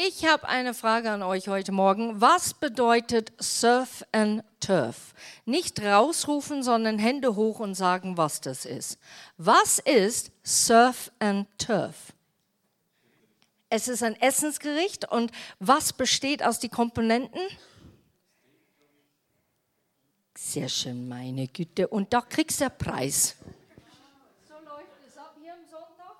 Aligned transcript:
Ich 0.00 0.24
habe 0.24 0.48
eine 0.48 0.74
Frage 0.74 1.10
an 1.10 1.24
euch 1.24 1.48
heute 1.48 1.72
Morgen. 1.72 2.20
Was 2.20 2.54
bedeutet 2.54 3.32
Surf 3.40 4.04
and 4.12 4.44
Turf? 4.60 5.12
Nicht 5.44 5.82
rausrufen, 5.82 6.62
sondern 6.62 7.00
Hände 7.00 7.34
hoch 7.34 7.58
und 7.58 7.74
sagen, 7.74 8.16
was 8.16 8.40
das 8.40 8.64
ist. 8.64 9.00
Was 9.38 9.80
ist 9.80 10.30
Surf 10.44 11.10
and 11.18 11.48
Turf? 11.58 12.12
Es 13.70 13.88
ist 13.88 14.04
ein 14.04 14.14
Essensgericht 14.20 15.10
und 15.10 15.32
was 15.58 15.92
besteht 15.92 16.44
aus 16.44 16.60
den 16.60 16.70
Komponenten? 16.70 17.40
Sehr 20.36 20.68
schön, 20.68 21.08
meine 21.08 21.48
Güte. 21.48 21.88
Und 21.88 22.12
da 22.12 22.20
kriegst 22.20 22.60
du 22.60 22.66
einen 22.66 22.78
Preis. 22.78 23.34
So 24.46 24.54
läuft 24.64 24.92
es 25.08 25.18
ab 25.18 25.34
hier 25.42 25.54
am 25.54 25.68
Sonntag. 25.68 26.18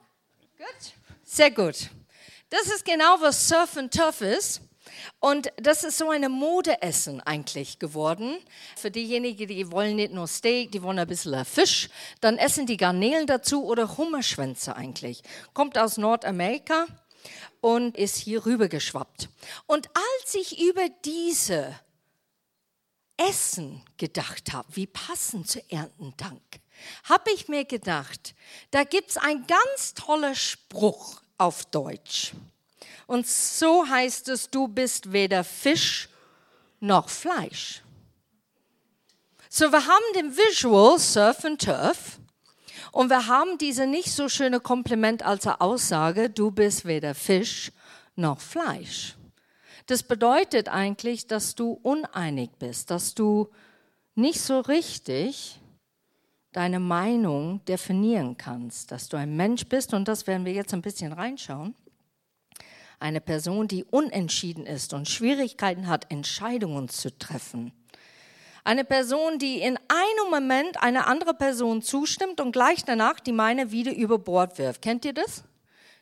Gut, 0.57 0.95
sehr 1.23 1.53
gut. 1.53 1.91
Das 2.51 2.67
ist 2.69 2.85
genau, 2.85 3.21
was 3.21 3.49
Surf 3.49 3.77
and 3.77 3.93
Turf 3.93 4.23
ist. 4.23 4.63
Und 5.21 5.53
das 5.57 5.85
ist 5.85 5.99
so 5.99 6.09
eine 6.09 6.31
Modeessen 6.31 7.21
eigentlich 7.21 7.79
geworden. 7.79 8.39
Für 8.77 8.91
diejenigen, 8.91 9.47
die 9.47 9.71
wollen 9.71 9.97
nicht 9.97 10.13
nur 10.13 10.27
Steak, 10.27 10.73
die 10.73 10.83
wollen 10.83 10.99
ein 10.99 11.07
bisschen 11.07 11.45
Fisch, 11.45 11.91
dann 12.21 12.39
essen 12.39 12.67
die 12.67 12.79
Garnelen 12.79 13.27
dazu 13.27 13.65
oder 13.65 13.99
Hummerschwänze 13.99 14.75
eigentlich. 14.77 15.23
Kommt 15.53 15.77
aus 15.77 15.99
Nordamerika 15.99 16.87
und 17.61 17.97
ist 17.99 18.17
hier 18.17 18.47
rüber 18.47 18.69
geschwappt. 18.69 19.29
Und 19.67 19.89
als 19.89 20.35
ich 20.35 20.61
über 20.61 20.89
diese 21.05 21.79
Essen 23.19 23.83
gedacht 23.97 24.53
habe, 24.53 24.69
wie 24.75 24.87
passend 24.87 25.51
zu 25.51 25.61
Erntendank, 25.71 26.43
habe 27.05 27.31
ich 27.35 27.49
mir 27.49 27.65
gedacht, 27.65 28.35
da 28.71 28.85
gibt 28.85 29.11
es 29.11 29.17
einen 29.17 29.47
ganz 29.47 29.95
toller 29.95 30.35
Spruch 30.35 31.21
auf 31.39 31.65
Deutsch. 31.67 32.33
Und 33.07 33.27
so 33.27 33.89
heißt 33.89 34.29
es, 34.29 34.51
du 34.51 34.69
bist 34.69 35.13
weder 35.13 35.45
Fisch 35.45 36.09
noch 36.81 37.09
Fleisch. 37.09 37.83
So, 39.49 39.73
wir 39.73 39.87
haben 39.87 40.05
den 40.15 40.37
Visual 40.37 40.99
Surf 40.99 41.45
and 41.45 41.65
Turf 41.65 42.19
und 42.93 43.09
wir 43.09 43.27
haben 43.27 43.57
diese 43.57 43.87
nicht 43.87 44.13
so 44.13 44.29
schöne 44.29 44.61
Kompliment 44.61 45.23
als 45.23 45.47
Aussage, 45.47 46.29
du 46.29 46.51
bist 46.51 46.85
weder 46.85 47.15
Fisch 47.15 47.73
noch 48.15 48.41
Fleisch. 48.41 49.17
Das 49.87 50.03
bedeutet 50.03 50.69
eigentlich, 50.69 51.27
dass 51.27 51.55
du 51.55 51.73
uneinig 51.83 52.51
bist, 52.59 52.91
dass 52.91 53.15
du 53.15 53.49
nicht 54.15 54.41
so 54.41 54.61
richtig 54.61 55.59
deine 56.59 56.81
Meinung 56.81 57.65
definieren 57.67 58.37
kannst, 58.37 58.91
dass 58.91 59.09
du 59.09 59.17
ein 59.17 59.37
Mensch 59.37 59.67
bist, 59.67 59.95
und 59.95 60.09
das 60.09 60.27
werden 60.27 60.45
wir 60.45 60.53
jetzt 60.53 60.75
ein 60.75 60.83
bisschen 60.83 61.13
reinschauen, 61.13 61.73
eine 62.99 63.21
Person, 63.21 63.69
die 63.69 63.85
unentschieden 63.85 64.67
ist 64.67 64.93
und 64.93 65.09
Schwierigkeiten 65.09 65.87
hat, 65.87 66.11
Entscheidungen 66.11 66.89
zu 66.89 67.17
treffen. 67.17 67.71
Eine 68.65 68.85
Person, 68.85 69.39
die 69.39 69.61
in 69.61 69.79
einem 69.87 70.31
Moment 70.33 70.83
eine 70.83 71.07
andere 71.07 71.33
Person 71.33 71.81
zustimmt 71.81 72.41
und 72.41 72.51
gleich 72.51 72.85
danach 72.85 73.21
die 73.21 73.31
meine 73.31 73.71
wieder 73.71 73.95
über 73.95 74.19
Bord 74.19 74.59
wirft. 74.59 74.83
Kennt 74.83 75.05
ihr 75.05 75.15
das? 75.15 75.45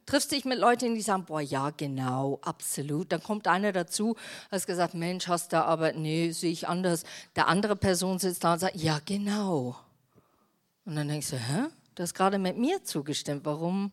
Triffst 0.07 0.33
dich 0.33 0.47
mit 0.47 0.59
Leuten, 0.59 0.95
die 0.95 1.03
sagen, 1.03 1.27
boah, 1.27 1.43
ja, 1.43 1.69
genau, 1.69 2.39
absolut. 2.43 3.13
Dann 3.13 3.23
kommt 3.23 3.47
einer 3.47 3.73
dazu, 3.73 4.17
hast 4.51 4.67
gesagt, 4.67 4.95
Mensch, 4.95 5.29
hast 5.29 5.53
du 5.53 5.63
aber, 5.63 5.93
nee, 5.93 6.31
sehe 6.31 6.51
ich 6.51 6.67
anders. 6.67 7.03
Der 7.35 7.47
andere 7.47 7.77
Person 7.77 8.19
sitzt 8.19 8.43
da 8.43 8.55
und 8.55 8.61
sagt, 8.61 8.77
ja, 8.77 9.01
genau. 9.05 9.77
Und 10.87 10.97
dann 10.97 11.09
denkst 11.09 11.31
du, 11.31 11.37
hä? 11.37 11.67
Du 11.95 12.03
hast 12.03 12.15
gerade 12.15 12.39
mit 12.39 12.57
mir 12.57 12.83
zugestimmt, 12.85 13.45
warum? 13.45 13.93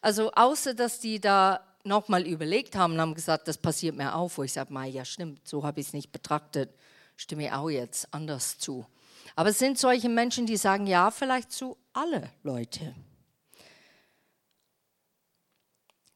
Also 0.00 0.30
außer, 0.32 0.74
dass 0.74 1.00
die 1.00 1.18
da 1.18 1.64
nochmal 1.82 2.26
überlegt 2.26 2.76
haben 2.76 2.94
und 2.94 3.00
haben 3.00 3.14
gesagt, 3.14 3.48
das 3.48 3.58
passiert 3.58 3.96
mir 3.96 4.14
auch, 4.14 4.30
wo 4.36 4.42
ich 4.42 4.52
sage, 4.52 4.74
ja 4.88 5.04
stimmt, 5.04 5.48
so 5.48 5.64
habe 5.64 5.80
ich 5.80 5.88
es 5.88 5.92
nicht 5.92 6.12
betrachtet, 6.12 6.74
stimme 7.16 7.46
ich 7.46 7.52
auch 7.52 7.70
jetzt 7.70 8.12
anders 8.12 8.58
zu. 8.58 8.86
Aber 9.34 9.48
es 9.50 9.58
sind 9.58 9.78
solche 9.78 10.08
Menschen, 10.08 10.46
die 10.46 10.56
sagen 10.56 10.86
ja 10.86 11.10
vielleicht 11.10 11.52
zu 11.52 11.76
alle 11.92 12.30
Leute. 12.42 12.94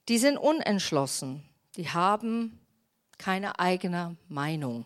Die 0.09 0.19
sind 0.19 0.37
unentschlossen, 0.37 1.45
die 1.77 1.89
haben 1.89 2.61
keine 3.19 3.59
eigene 3.59 4.17
Meinung. 4.29 4.85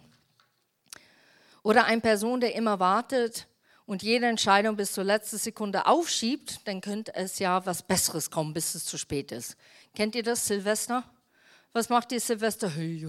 Oder 1.62 1.84
eine 1.84 2.00
Person, 2.00 2.40
der 2.40 2.54
immer 2.54 2.80
wartet, 2.80 3.46
und 3.92 4.02
jede 4.02 4.24
Entscheidung 4.26 4.76
bis 4.76 4.94
zur 4.94 5.04
letzten 5.04 5.36
Sekunde 5.36 5.84
aufschiebt, 5.84 6.66
dann 6.66 6.80
könnte 6.80 7.14
es 7.14 7.38
ja 7.38 7.66
was 7.66 7.82
Besseres 7.82 8.30
kommen, 8.30 8.54
bis 8.54 8.74
es 8.74 8.86
zu 8.86 8.96
spät 8.96 9.30
ist. 9.32 9.58
Kennt 9.94 10.14
ihr 10.14 10.22
das, 10.22 10.46
Silvester? 10.46 11.04
Was 11.74 11.90
macht 11.90 12.10
ihr 12.12 12.20
Silvester? 12.20 12.72
Hey, 12.74 13.06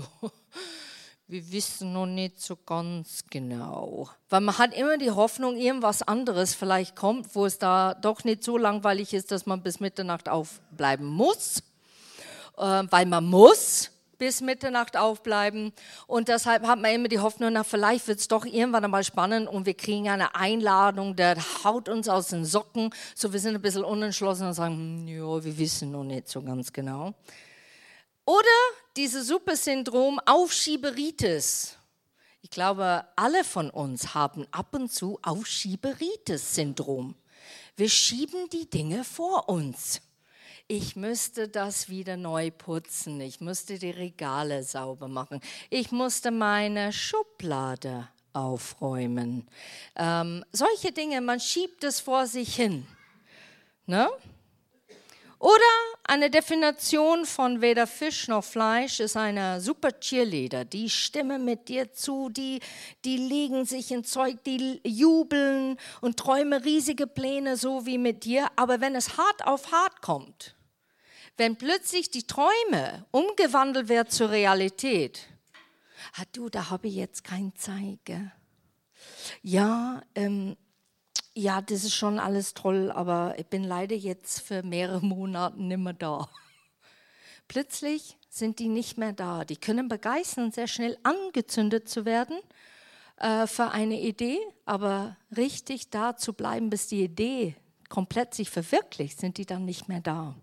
wir 1.28 1.52
wissen 1.54 1.94
noch 1.94 2.06
nicht 2.06 2.42
so 2.42 2.58
ganz 2.58 3.24
genau. 3.30 4.10
Weil 4.28 4.42
man 4.42 4.58
hat 4.58 4.74
immer 4.74 4.98
die 4.98 5.10
Hoffnung, 5.10 5.56
irgendwas 5.56 6.02
anderes 6.02 6.54
vielleicht 6.54 6.98
kommt, 6.98 7.34
wo 7.34 7.46
es 7.46 7.58
da 7.58 7.94
doch 7.94 8.26
nicht 8.26 8.44
so 8.44 8.58
langweilig 8.58 9.14
ist, 9.14 9.32
dass 9.32 9.46
man 9.46 9.64
bis 9.64 9.80
Mitternacht 9.80 10.28
aufbleiben 10.28 11.08
muss. 11.08 11.64
Äh, 12.58 12.84
weil 12.90 13.06
man 13.06 13.24
muss 13.24 13.90
bis 14.24 14.40
Mitternacht 14.40 14.96
aufbleiben. 14.96 15.74
Und 16.08 16.30
deshalb 16.30 16.66
hat 16.66 16.80
man 16.80 16.94
immer 16.94 17.10
die 17.10 17.20
Hoffnung, 17.20 17.52
na, 17.52 17.66
vielleicht 17.66 18.08
wird 18.08 18.20
es 18.20 18.30
doch 18.30 18.46
irgendwann 18.46 18.86
einmal 18.86 19.04
spannend 19.04 19.50
und 19.50 19.66
wir 19.66 19.74
kriegen 19.74 20.08
eine 20.08 20.34
Einladung, 20.34 21.18
der 21.18 21.36
haut 21.66 21.90
uns 21.90 22.08
aus 22.08 22.28
den 22.28 22.46
Socken. 22.46 22.92
So, 23.16 23.34
wir 23.34 23.42
sind 23.42 23.54
ein 23.54 23.62
bisschen 23.62 23.84
unentschlossen 23.84 24.48
und 24.48 24.54
sagen, 24.54 24.76
hm, 24.76 25.08
ja, 25.10 25.44
wir 25.44 25.58
wissen 25.58 25.92
noch 25.92 26.06
nicht 26.06 26.30
so 26.30 26.42
ganz 26.42 26.72
genau. 26.72 27.14
Oder 28.24 28.58
dieses 28.96 29.28
Supersyndrom 29.28 30.22
Aufschieberitis. 30.26 31.78
Ich 32.42 32.50
glaube, 32.50 33.04
alle 33.18 33.44
von 33.44 33.70
uns 33.70 34.14
haben 34.14 34.48
ab 34.52 34.74
und 34.74 34.90
zu 34.90 35.20
Aufschieberitis-Syndrom. 35.22 37.16
Wir 37.76 37.90
schieben 37.90 38.50
die 38.54 38.70
Dinge 38.70 39.04
vor 39.04 39.50
uns 39.50 40.00
ich 40.76 40.96
müsste 40.96 41.48
das 41.48 41.88
wieder 41.88 42.18
neu 42.18 42.50
putzen, 42.50 43.22
ich 43.22 43.40
musste 43.42 43.78
die 43.78 43.92
Regale 43.92 44.64
sauber 44.64 45.08
machen, 45.08 45.40
ich 45.70 45.92
musste 45.92 46.32
meine 46.32 46.92
Schublade 46.92 48.10
aufräumen. 48.34 49.48
Ähm, 49.96 50.44
solche 50.52 50.92
Dinge, 50.92 51.22
man 51.22 51.40
schiebt 51.40 51.84
es 51.84 52.00
vor 52.00 52.26
sich 52.26 52.56
hin. 52.56 52.88
Ne? 53.86 54.10
Oder 55.38 55.60
eine 56.06 56.32
Definition 56.32 57.26
von 57.26 57.62
weder 57.62 57.86
Fisch 57.86 58.28
noch 58.28 58.44
Fleisch 58.44 59.00
ist 59.00 59.16
eine 59.16 59.62
super 59.62 59.92
Cheerleader. 59.92 60.66
Die 60.66 60.90
stimmen 60.90 61.46
mit 61.46 61.68
dir 61.68 61.94
zu, 61.94 62.30
die, 62.30 62.62
die 63.06 63.18
legen 63.18 63.66
sich 63.66 63.92
in 63.92 64.04
Zeug, 64.06 64.44
die 64.46 64.82
jubeln 64.86 65.78
und 66.02 66.18
träumen 66.18 66.64
riesige 66.64 67.08
Pläne, 67.08 67.58
so 67.58 67.86
wie 67.86 67.98
mit 68.00 68.24
dir. 68.24 68.48
Aber 68.56 68.82
wenn 68.82 68.96
es 68.96 69.18
hart 69.18 69.46
auf 69.46 69.72
hart 69.72 70.02
kommt, 70.02 70.56
wenn 71.38 71.58
plötzlich 71.58 72.12
die 72.12 72.28
Träume 72.28 73.06
umgewandelt 73.12 73.90
werden 73.90 74.10
zur 74.10 74.30
Realität, 74.30 75.28
ah, 76.16 76.24
du, 76.32 76.50
da 76.50 76.70
habe 76.70 76.88
ich 76.88 76.96
jetzt 76.96 77.24
kein 77.24 77.54
Zeige. 77.56 78.32
Ja, 79.42 80.02
ähm, 80.16 80.56
ja, 81.36 81.62
das 81.62 81.84
ist 81.84 81.96
schon 81.96 82.20
alles 82.20 82.54
toll, 82.54 82.92
aber 82.92 83.36
ich 83.38 83.48
bin 83.48 83.64
leider 83.64 83.96
jetzt 83.96 84.42
für 84.42 84.64
mehrere 84.64 85.02
Monate 85.06 85.62
nicht 85.62 85.78
mehr 85.78 85.94
da. 85.94 86.30
Plötzlich 87.48 88.18
sind 88.30 88.60
die 88.60 88.70
nicht 88.70 88.98
mehr 88.98 89.14
da. 89.14 89.46
Die 89.46 89.58
können 89.58 89.88
begeistern, 89.88 90.52
sehr 90.52 90.68
schnell 90.68 90.98
angezündet 91.04 91.90
zu 91.90 92.06
werden 92.06 92.40
äh, 93.18 93.48
für 93.48 93.72
eine 93.72 94.00
Idee, 94.00 94.40
aber 94.66 95.18
richtig 95.36 95.90
da 95.90 96.16
zu 96.16 96.34
bleiben, 96.34 96.70
bis 96.70 96.88
die 96.88 97.04
Idee 97.04 97.56
komplett 97.90 98.34
sich 98.34 98.50
verwirklicht, 98.50 99.20
sind 99.20 99.38
die 99.38 99.46
dann 99.46 99.66
nicht 99.66 99.88
mehr 99.88 100.02
da. 100.02 100.36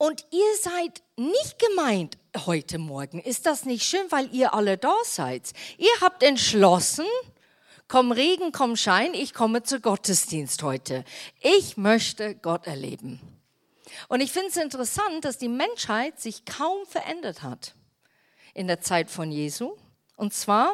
Und 0.00 0.24
ihr 0.30 0.56
seid 0.58 1.02
nicht 1.16 1.58
gemeint 1.58 2.16
heute 2.46 2.78
Morgen. 2.78 3.20
Ist 3.20 3.44
das 3.44 3.66
nicht 3.66 3.84
schön, 3.84 4.06
weil 4.08 4.34
ihr 4.34 4.54
alle 4.54 4.78
da 4.78 4.94
seid? 5.04 5.52
Ihr 5.76 5.92
habt 6.00 6.22
entschlossen, 6.22 7.04
komm 7.86 8.10
Regen, 8.10 8.50
komm 8.50 8.76
Schein, 8.76 9.12
ich 9.12 9.34
komme 9.34 9.62
zu 9.62 9.78
Gottesdienst 9.78 10.62
heute. 10.62 11.04
Ich 11.42 11.76
möchte 11.76 12.34
Gott 12.34 12.66
erleben. 12.66 13.20
Und 14.08 14.22
ich 14.22 14.32
finde 14.32 14.48
es 14.48 14.56
interessant, 14.56 15.26
dass 15.26 15.36
die 15.36 15.50
Menschheit 15.50 16.18
sich 16.18 16.46
kaum 16.46 16.86
verändert 16.86 17.42
hat 17.42 17.74
in 18.54 18.68
der 18.68 18.80
Zeit 18.80 19.10
von 19.10 19.30
Jesu. 19.30 19.76
Und 20.16 20.32
zwar, 20.32 20.72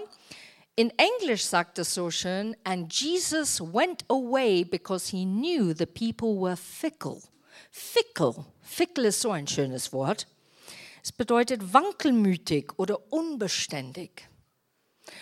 in 0.76 0.92
Englisch 0.98 1.46
sagt 1.46 1.80
es 1.80 1.92
so 1.92 2.12
schön, 2.12 2.56
and 2.62 2.94
Jesus 2.94 3.60
went 3.60 4.04
away 4.08 4.62
because 4.62 5.10
he 5.10 5.24
knew 5.24 5.74
the 5.76 5.84
people 5.84 6.40
were 6.40 6.56
fickle. 6.56 7.20
Fickle. 7.76 8.46
Fickle 8.62 9.08
ist 9.08 9.20
so 9.20 9.30
ein 9.30 9.46
schönes 9.46 9.92
Wort. 9.92 10.26
Es 11.02 11.12
bedeutet 11.12 11.74
wankelmütig 11.74 12.72
oder 12.78 13.12
unbeständig. 13.12 14.30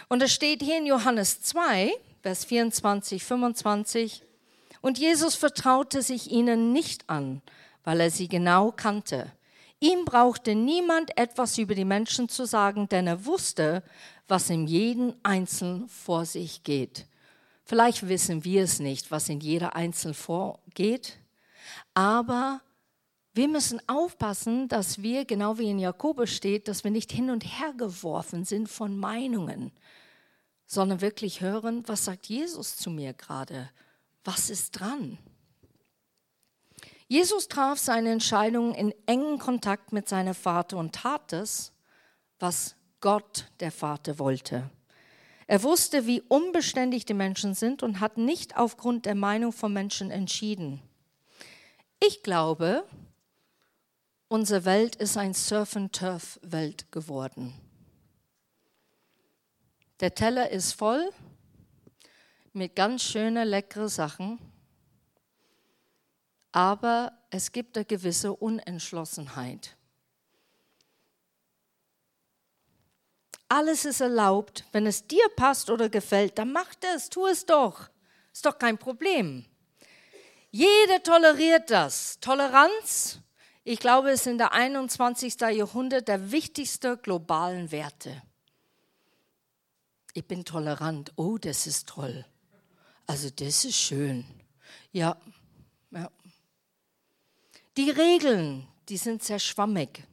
Und 0.09 0.23
es 0.23 0.33
steht 0.33 0.62
hier 0.62 0.79
in 0.79 0.87
Johannes 0.87 1.43
2, 1.43 1.93
Vers 2.23 2.45
24, 2.45 3.25
25. 3.25 4.23
Und 4.81 4.99
Jesus 4.99 5.35
vertraute 5.35 6.01
sich 6.01 6.31
ihnen 6.31 6.73
nicht 6.73 7.11
an, 7.11 7.43
weil 7.83 8.01
er 8.01 8.12
sie 8.12 8.29
genau 8.29 8.71
kannte. 8.71 9.33
Ihm 9.81 10.05
brauchte 10.05 10.55
niemand 10.55 11.19
etwas 11.19 11.59
über 11.59 11.75
die 11.75 11.85
Menschen 11.85 12.29
zu 12.29 12.45
sagen, 12.47 12.89
denn 12.89 13.09
er 13.09 13.27
wusste, 13.27 13.83
was 14.29 14.49
in 14.49 14.69
jedem 14.69 15.15
Einzelnen 15.25 15.89
vor 15.89 16.25
sich 16.25 16.62
geht. 16.62 17.06
Vielleicht 17.65 18.09
wissen 18.09 18.45
wir 18.45 18.62
es 18.62 18.79
nicht, 18.79 19.11
was 19.11 19.29
in 19.29 19.41
jeder 19.41 19.75
Einzelnen 19.75 20.15
vorgeht, 20.15 21.19
aber 21.95 22.61
wir 23.35 23.49
müssen 23.49 23.81
aufpassen, 23.89 24.69
dass 24.69 25.03
wir, 25.03 25.25
genau 25.25 25.59
wie 25.59 25.71
in 25.71 25.81
Jakobus 25.81 26.31
steht, 26.31 26.69
dass 26.69 26.85
wir 26.85 26.93
nicht 26.93 27.11
hin 27.11 27.31
und 27.31 27.43
her 27.43 27.73
geworfen 27.77 28.45
sind 28.45 28.69
von 28.69 28.97
Meinungen, 28.97 29.73
sondern 30.67 31.01
wirklich 31.01 31.41
hören, 31.41 31.83
was 31.87 32.05
sagt 32.05 32.27
Jesus 32.27 32.77
zu 32.77 32.91
mir 32.91 33.13
gerade? 33.13 33.71
Was 34.23 34.51
ist 34.51 34.73
dran? 34.73 35.19
Jesus 37.09 37.49
traf 37.49 37.79
seine 37.79 38.11
Entscheidung 38.11 38.75
in 38.75 38.95
engen 39.07 39.39
Kontakt 39.39 39.93
mit 39.93 40.09
seinem 40.09 40.35
Vater 40.35 40.79
und 40.79 40.95
tat 40.95 41.33
es, 41.33 41.73
was 42.39 42.77
Gott, 43.01 43.47
der 43.61 43.73
Vater, 43.73 44.19
wollte. 44.19 44.71
Er 45.47 45.63
wusste, 45.63 46.07
wie 46.07 46.23
unbeständig 46.23 47.05
die 47.05 47.15
Menschen 47.15 47.55
sind 47.55 47.83
und 47.83 48.01
hat 48.01 48.17
nicht 48.17 48.57
aufgrund 48.57 49.05
der 49.07 49.15
Meinung 49.15 49.53
von 49.53 49.73
Menschen 49.73 50.11
entschieden. 50.11 50.81
Ich 52.00 52.23
glaube, 52.23 52.85
unsere 54.29 54.64
Welt 54.64 54.96
ist 54.96 55.17
ein 55.17 55.35
Surf-and-Turf-Welt 55.35 56.93
geworden. 56.93 57.55
Der 60.00 60.14
Teller 60.14 60.50
ist 60.50 60.73
voll 60.73 61.11
mit 62.52 62.76
ganz 62.76 63.02
schönen, 63.02 63.49
leckeren 63.49 63.88
Sachen, 63.88 64.38
aber 66.52 67.12
es 67.31 67.50
gibt 67.52 67.76
eine 67.76 67.85
gewisse 67.85 68.32
Unentschlossenheit. 68.32 69.76
Alles 73.49 73.85
ist 73.85 74.00
erlaubt. 74.00 74.64
Wenn 74.73 74.87
es 74.87 75.06
dir 75.06 75.29
passt 75.37 75.70
oder 75.70 75.88
gefällt, 75.88 76.38
dann 76.38 76.52
mach 76.52 76.75
es, 76.94 77.08
tu 77.08 77.26
es 77.26 77.46
doch. 77.46 77.88
Ist 78.32 78.46
doch 78.46 78.58
kein 78.58 78.79
Problem. 78.79 79.46
Jeder 80.55 81.03
toleriert 81.03 81.69
das. 81.69 82.21
Toleranz, 82.21 83.19
ich 83.65 83.81
glaube, 83.81 84.12
ist 84.12 84.29
in 84.29 84.39
der 84.39 84.53
21. 84.53 85.41
Jahrhundert 85.41 86.06
der 86.06 86.31
wichtigste 86.31 86.97
globalen 86.97 87.73
Werte. 87.73 88.23
Ich 90.12 90.25
bin 90.25 90.45
tolerant. 90.45 91.12
Oh, 91.17 91.39
das 91.39 91.67
ist 91.67 91.89
toll. 91.89 92.25
Also 93.05 93.31
das 93.31 93.65
ist 93.65 93.75
schön. 93.75 94.25
Ja, 94.93 95.17
ja. 95.91 96.09
Die 97.77 97.91
Regeln, 97.91 98.69
die 98.89 98.97
sind 98.97 99.25
sehr 99.25 99.41
schwammig. 99.41 100.05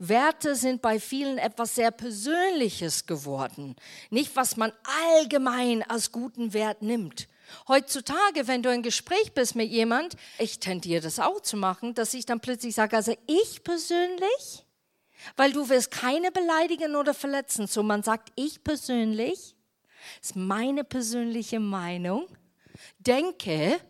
Werte 0.00 0.56
sind 0.56 0.82
bei 0.82 0.98
vielen 0.98 1.38
etwas 1.38 1.76
sehr 1.76 1.92
Persönliches 1.92 3.06
geworden. 3.06 3.76
Nicht, 4.10 4.34
was 4.34 4.56
man 4.56 4.72
allgemein 5.04 5.84
als 5.84 6.10
guten 6.10 6.52
Wert 6.52 6.82
nimmt. 6.82 7.28
Heutzutage, 7.68 8.46
wenn 8.46 8.62
du 8.62 8.72
im 8.72 8.82
Gespräch 8.82 9.32
bist 9.32 9.54
mit 9.54 9.70
jemand, 9.70 10.16
ich 10.38 10.60
tendiere 10.60 11.02
das 11.02 11.18
auch 11.18 11.40
zu 11.40 11.56
machen, 11.56 11.94
dass 11.94 12.14
ich 12.14 12.26
dann 12.26 12.40
plötzlich 12.40 12.74
sage, 12.74 12.96
also 12.96 13.16
ich 13.26 13.62
persönlich, 13.62 14.64
weil 15.36 15.52
du 15.52 15.68
wirst 15.68 15.90
keine 15.90 16.30
beleidigen 16.30 16.96
oder 16.96 17.14
verletzen. 17.14 17.66
So 17.66 17.82
man 17.82 18.02
sagt, 18.02 18.32
ich 18.36 18.64
persönlich, 18.64 19.54
ist 20.20 20.36
meine 20.36 20.84
persönliche 20.84 21.60
Meinung, 21.60 22.26
denke, 22.98 23.80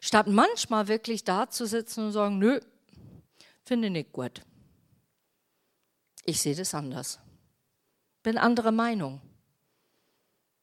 statt 0.00 0.26
manchmal 0.26 0.88
wirklich 0.88 1.24
da 1.24 1.50
zu 1.50 1.66
sitzen 1.66 2.06
und 2.06 2.12
sagen, 2.12 2.38
nö, 2.38 2.60
finde 3.64 3.90
nicht 3.90 4.12
gut. 4.12 4.42
Ich 6.24 6.40
sehe 6.40 6.54
das 6.54 6.74
anders. 6.74 7.18
Bin 8.22 8.38
anderer 8.38 8.72
Meinung. 8.72 9.20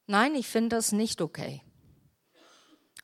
Nein, 0.07 0.35
ich 0.35 0.47
finde 0.47 0.77
das 0.77 0.91
nicht 0.91 1.21
okay. 1.21 1.61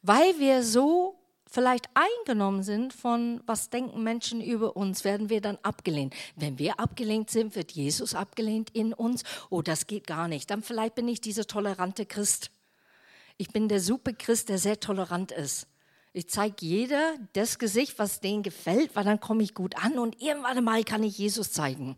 Weil 0.08 0.38
wir 0.38 0.62
so 0.62 1.18
vielleicht 1.48 1.90
eingenommen 1.96 2.62
sind 2.62 2.94
von, 2.94 3.42
was 3.48 3.72
denken 3.72 4.04
Menschen 4.04 4.40
über 4.40 4.78
uns, 4.78 5.04
werden 5.04 5.32
wir 5.32 5.42
dann 5.42 5.58
abgelehnt. 5.64 6.14
Wenn 6.36 6.60
wir 6.60 6.80
abgelehnt 6.80 7.32
sind, 7.32 7.56
wird 7.56 7.72
Jesus 7.72 8.14
abgelehnt 8.14 8.70
in 8.70 8.94
uns. 8.94 9.24
Oh, 9.50 9.64
das 9.64 9.88
geht 9.88 10.06
gar 10.06 10.28
nicht. 10.28 10.52
Dann 10.52 10.62
vielleicht 10.62 10.94
bin 10.94 11.08
ich 11.08 11.22
dieser 11.22 11.48
tolerante 11.48 12.06
Christ. 12.06 12.52
Ich 13.38 13.50
bin 13.50 13.68
der 13.68 13.80
super 13.80 14.14
Christ, 14.14 14.50
der 14.50 14.60
sehr 14.60 14.80
tolerant 14.80 15.32
ist. 15.32 15.66
Ich 16.14 16.30
zeige 16.30 16.64
jeder 16.64 17.16
das 17.34 17.58
Gesicht, 17.58 17.98
was 17.98 18.20
denen 18.20 18.44
gefällt, 18.44 18.96
weil 18.96 19.06
dann 19.06 19.20
komme 19.20 19.42
ich 19.42 19.56
gut 19.56 19.76
an 19.84 19.98
und 19.98 20.22
irgendwann 20.22 20.64
mal 20.64 20.84
kann 20.84 21.02
ich 21.02 21.18
Jesus 21.18 21.52
zeigen. 21.52 21.98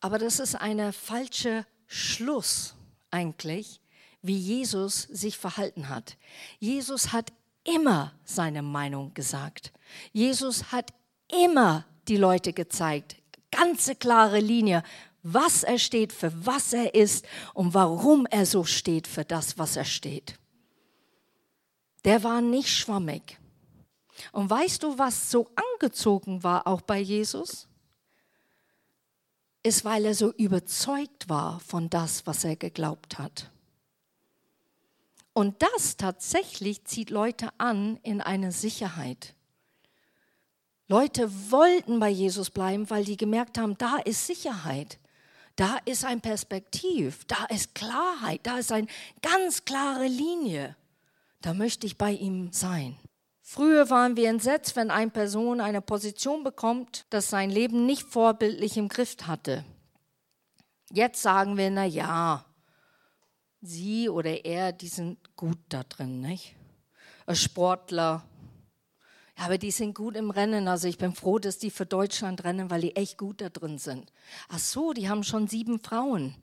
Aber 0.00 0.16
das 0.16 0.40
ist 0.40 0.54
ein 0.54 0.94
falscher 0.94 1.66
Schluss 1.86 2.74
eigentlich, 3.10 3.81
wie 4.22 4.36
Jesus 4.36 5.02
sich 5.02 5.36
verhalten 5.36 5.88
hat. 5.88 6.16
Jesus 6.58 7.12
hat 7.12 7.32
immer 7.64 8.12
seine 8.24 8.62
Meinung 8.62 9.14
gesagt. 9.14 9.72
Jesus 10.12 10.72
hat 10.72 10.92
immer 11.28 11.84
die 12.08 12.16
Leute 12.16 12.52
gezeigt, 12.52 13.16
ganze 13.50 13.94
klare 13.94 14.40
Linie, 14.40 14.82
was 15.22 15.62
er 15.62 15.78
steht, 15.78 16.12
für 16.12 16.32
was 16.46 16.72
er 16.72 16.94
ist 16.94 17.26
und 17.54 17.74
warum 17.74 18.26
er 18.26 18.46
so 18.46 18.64
steht 18.64 19.06
für 19.06 19.24
das, 19.24 19.58
was 19.58 19.76
er 19.76 19.84
steht. 19.84 20.38
Der 22.04 22.24
war 22.24 22.40
nicht 22.40 22.68
schwammig. 22.68 23.38
Und 24.32 24.50
weißt 24.50 24.82
du, 24.82 24.98
was 24.98 25.30
so 25.30 25.48
angezogen 25.54 26.42
war 26.42 26.66
auch 26.66 26.80
bei 26.80 26.98
Jesus? 26.98 27.68
ist, 29.62 29.84
weil 29.84 30.04
er 30.04 30.14
so 30.14 30.32
überzeugt 30.32 31.28
war 31.28 31.60
von 31.60 31.88
das, 31.88 32.26
was 32.26 32.44
er 32.44 32.56
geglaubt 32.56 33.18
hat. 33.18 33.50
Und 35.34 35.62
das 35.62 35.96
tatsächlich 35.96 36.84
zieht 36.84 37.10
Leute 37.10 37.48
an 37.58 37.98
in 38.02 38.20
eine 38.20 38.52
Sicherheit. 38.52 39.34
Leute 40.88 41.30
wollten 41.50 42.00
bei 42.00 42.10
Jesus 42.10 42.50
bleiben, 42.50 42.90
weil 42.90 43.04
die 43.04 43.16
gemerkt 43.16 43.56
haben, 43.56 43.78
da 43.78 43.96
ist 43.96 44.26
Sicherheit, 44.26 44.98
da 45.56 45.78
ist 45.86 46.04
ein 46.04 46.20
Perspektiv, 46.20 47.24
da 47.24 47.46
ist 47.46 47.74
Klarheit, 47.74 48.40
da 48.42 48.58
ist 48.58 48.72
eine 48.72 48.88
ganz 49.22 49.64
klare 49.64 50.06
Linie. 50.06 50.76
Da 51.40 51.54
möchte 51.54 51.86
ich 51.86 51.96
bei 51.96 52.12
ihm 52.12 52.52
sein. 52.52 52.98
Früher 53.40 53.90
waren 53.90 54.16
wir 54.16 54.28
entsetzt, 54.28 54.76
wenn 54.76 54.90
eine 54.90 55.10
Person 55.10 55.60
eine 55.60 55.80
Position 55.80 56.44
bekommt, 56.44 57.06
das 57.10 57.30
sein 57.30 57.50
Leben 57.50 57.86
nicht 57.86 58.02
vorbildlich 58.02 58.76
im 58.76 58.88
Griff 58.88 59.16
hatte. 59.26 59.64
Jetzt 60.90 61.22
sagen 61.22 61.56
wir, 61.56 61.70
na 61.70 61.84
ja, 61.84 62.44
sie 63.62 64.08
oder 64.08 64.44
er, 64.44 64.72
die 64.72 64.88
sind 64.88 65.18
gut 65.36 65.58
da 65.68 65.84
drin, 65.84 66.20
nicht? 66.20 66.54
Sportler, 67.32 68.24
ja, 69.38 69.44
aber 69.46 69.58
die 69.58 69.70
sind 69.70 69.94
gut 69.94 70.16
im 70.16 70.30
Rennen. 70.30 70.68
Also 70.68 70.88
ich 70.88 70.98
bin 70.98 71.14
froh, 71.14 71.38
dass 71.38 71.58
die 71.58 71.70
für 71.70 71.86
Deutschland 71.86 72.44
rennen, 72.44 72.70
weil 72.70 72.82
die 72.82 72.96
echt 72.96 73.18
gut 73.18 73.40
da 73.40 73.48
drin 73.48 73.78
sind. 73.78 74.12
Ach 74.48 74.58
so, 74.58 74.92
die 74.92 75.08
haben 75.08 75.24
schon 75.24 75.48
sieben 75.48 75.80
Frauen 75.80 76.34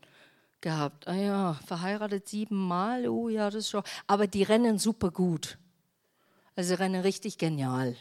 gehabt. 0.61 1.07
Ah 1.07 1.13
ja, 1.13 1.53
verheiratet 1.65 2.27
siebenmal. 2.27 3.07
Oh 3.07 3.29
ja, 3.29 3.49
das 3.49 3.65
ist 3.65 3.69
schon. 3.69 3.83
Aber 4.07 4.27
die 4.27 4.43
rennen 4.43 4.79
super 4.79 5.11
gut. 5.11 5.57
Also 6.55 6.75
rennen 6.75 7.01
richtig 7.01 7.38
genial. 7.38 7.95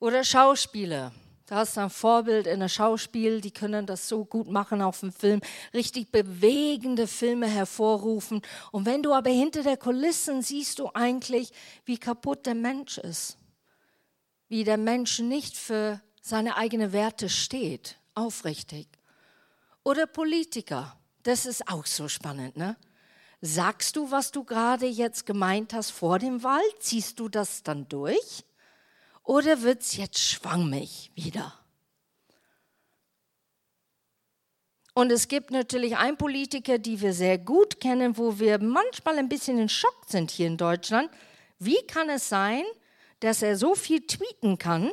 Oder 0.00 0.24
Schauspieler. 0.24 1.12
Da 1.46 1.56
hast 1.56 1.76
du 1.76 1.80
ein 1.80 1.90
Vorbild 1.90 2.46
in 2.46 2.54
einem 2.54 2.68
Schauspiel, 2.68 3.40
die 3.40 3.50
können 3.50 3.84
das 3.84 4.08
so 4.08 4.24
gut 4.24 4.48
machen 4.48 4.80
auf 4.80 5.00
dem 5.00 5.12
Film, 5.12 5.40
richtig 5.74 6.12
bewegende 6.12 7.06
Filme 7.06 7.46
hervorrufen. 7.46 8.42
Und 8.70 8.86
wenn 8.86 9.02
du 9.02 9.12
aber 9.12 9.30
hinter 9.30 9.62
der 9.62 9.76
Kulissen 9.76 10.42
siehst 10.42 10.78
du 10.78 10.90
eigentlich, 10.94 11.52
wie 11.84 11.98
kaputt 11.98 12.46
der 12.46 12.54
Mensch 12.54 12.98
ist, 12.98 13.38
wie 14.48 14.64
der 14.64 14.76
Mensch 14.76 15.18
nicht 15.18 15.56
für 15.56 16.00
seine 16.20 16.56
eigenen 16.56 16.92
Werte 16.92 17.28
steht, 17.28 17.98
aufrichtig. 18.14 18.86
Oder 19.82 20.06
Politiker, 20.06 20.96
das 21.24 21.46
ist 21.46 21.68
auch 21.68 21.86
so 21.86 22.08
spannend, 22.08 22.56
ne? 22.56 22.76
Sagst 23.40 23.96
du, 23.96 24.12
was 24.12 24.30
du 24.30 24.44
gerade 24.44 24.86
jetzt 24.86 25.26
gemeint 25.26 25.74
hast 25.74 25.90
vor 25.90 26.20
dem 26.20 26.44
Wahl? 26.44 26.62
Ziehst 26.78 27.18
du 27.18 27.28
das 27.28 27.64
dann 27.64 27.88
durch? 27.88 28.44
Oder 29.22 29.62
wird 29.62 29.82
es 29.82 29.96
jetzt 29.96 30.18
schwammig 30.18 31.10
wieder? 31.14 31.54
Und 34.94 35.10
es 35.10 35.28
gibt 35.28 35.50
natürlich 35.50 35.96
einen 35.96 36.18
Politiker, 36.18 36.78
die 36.78 37.00
wir 37.00 37.14
sehr 37.14 37.38
gut 37.38 37.80
kennen, 37.80 38.18
wo 38.18 38.38
wir 38.38 38.58
manchmal 38.58 39.18
ein 39.18 39.28
bisschen 39.28 39.58
in 39.58 39.68
Schock 39.68 40.04
sind 40.06 40.30
hier 40.30 40.46
in 40.46 40.58
Deutschland. 40.58 41.10
Wie 41.58 41.80
kann 41.86 42.10
es 42.10 42.28
sein, 42.28 42.64
dass 43.20 43.40
er 43.40 43.56
so 43.56 43.74
viel 43.74 44.06
tweeten 44.06 44.58
kann 44.58 44.90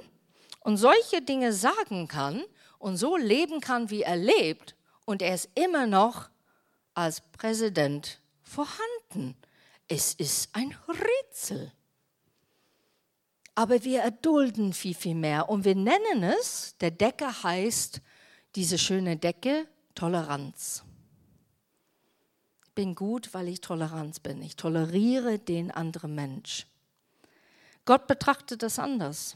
und 0.62 0.78
solche 0.78 1.22
Dinge 1.22 1.52
sagen 1.52 2.08
kann 2.08 2.44
und 2.78 2.96
so 2.96 3.18
leben 3.18 3.60
kann, 3.60 3.90
wie 3.90 4.04
er 4.04 4.16
lebt 4.16 4.76
und 5.06 5.22
er 5.22 5.34
ist 5.34 5.50
immer 5.56 5.88
noch 5.88 6.30
als 6.94 7.22
Präsident 7.32 8.20
vorhanden. 8.42 9.36
Es 9.88 10.14
ist 10.14 10.50
ein 10.54 10.76
Rätsel. 10.88 11.72
Aber 13.60 13.84
wir 13.84 14.04
erdulden 14.04 14.72
viel, 14.72 14.94
viel 14.94 15.16
mehr. 15.16 15.50
Und 15.50 15.66
wir 15.66 15.76
nennen 15.76 16.24
es, 16.24 16.78
der 16.80 16.92
Decke 16.92 17.44
heißt, 17.44 18.00
diese 18.56 18.78
schöne 18.78 19.18
Decke, 19.18 19.68
Toleranz. 19.96 20.86
Ich 22.64 22.72
bin 22.72 22.96
gut, 22.96 23.34
weil 23.34 23.50
ich 23.50 23.60
Toleranz 23.60 24.22
bin. 24.22 24.42
Ich 24.42 24.56
toleriere 24.56 25.40
den 25.40 25.72
anderen 25.72 26.16
Mensch. 26.16 26.68
Gott 27.84 28.08
betrachtet 28.08 28.64
das 28.64 28.80
anders. 28.80 29.36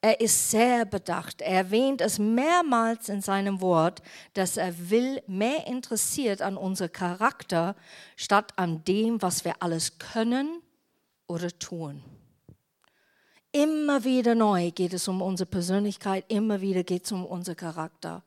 Er 0.00 0.22
ist 0.22 0.50
sehr 0.50 0.86
bedacht. 0.86 1.42
Er 1.42 1.56
erwähnt 1.56 2.00
es 2.00 2.18
mehrmals 2.18 3.10
in 3.10 3.20
seinem 3.20 3.60
Wort, 3.60 4.00
dass 4.32 4.56
er 4.56 4.88
will, 4.88 5.22
mehr 5.26 5.66
interessiert 5.66 6.40
an 6.40 6.56
unser 6.56 6.88
Charakter, 6.88 7.76
statt 8.16 8.54
an 8.56 8.84
dem, 8.84 9.20
was 9.20 9.44
wir 9.44 9.56
alles 9.60 9.98
können 9.98 10.62
oder 11.26 11.50
tun. 11.58 12.02
Immer 13.54 14.02
wieder 14.02 14.34
neu 14.34 14.72
geht 14.72 14.92
es 14.94 15.06
um 15.06 15.22
unsere 15.22 15.48
Persönlichkeit, 15.48 16.24
immer 16.26 16.60
wieder 16.60 16.82
geht 16.82 17.04
es 17.04 17.12
um 17.12 17.24
unser 17.24 17.54
Charakter. 17.54 18.24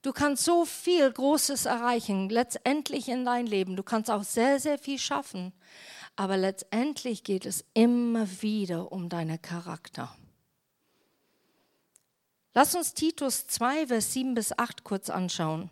Du 0.00 0.14
kannst 0.14 0.44
so 0.44 0.64
viel 0.64 1.12
Großes 1.12 1.66
erreichen, 1.66 2.30
letztendlich 2.30 3.10
in 3.10 3.26
dein 3.26 3.46
Leben. 3.46 3.76
Du 3.76 3.82
kannst 3.82 4.10
auch 4.10 4.22
sehr, 4.22 4.58
sehr 4.58 4.78
viel 4.78 4.98
schaffen. 4.98 5.52
Aber 6.16 6.38
letztendlich 6.38 7.22
geht 7.22 7.44
es 7.44 7.66
immer 7.74 8.26
wieder 8.40 8.90
um 8.92 9.10
deinen 9.10 9.42
Charakter. 9.42 10.16
Lass 12.54 12.74
uns 12.74 12.94
Titus 12.94 13.46
2, 13.46 13.88
Vers 13.88 14.14
7 14.14 14.32
bis 14.32 14.58
8 14.58 14.84
kurz 14.84 15.10
anschauen. 15.10 15.68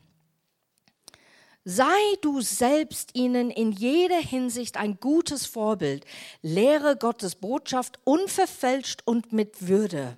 Sei 1.70 2.16
du 2.22 2.40
selbst 2.40 3.10
ihnen 3.12 3.50
in 3.50 3.72
jeder 3.72 4.16
Hinsicht 4.16 4.78
ein 4.78 4.98
gutes 5.00 5.44
Vorbild. 5.44 6.06
Lehre 6.40 6.96
Gottes 6.96 7.34
Botschaft 7.34 7.98
unverfälscht 8.04 9.02
und 9.04 9.34
mit 9.34 9.68
Würde. 9.68 10.16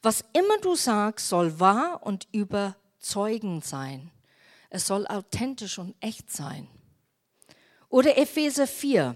Was 0.00 0.24
immer 0.32 0.56
du 0.62 0.76
sagst, 0.76 1.28
soll 1.28 1.60
wahr 1.60 2.00
und 2.06 2.26
überzeugend 2.32 3.66
sein. 3.66 4.10
Es 4.70 4.86
soll 4.86 5.06
authentisch 5.06 5.78
und 5.78 5.94
echt 6.00 6.32
sein. 6.32 6.66
Oder 7.90 8.16
Epheser 8.16 8.66
4 8.66 9.14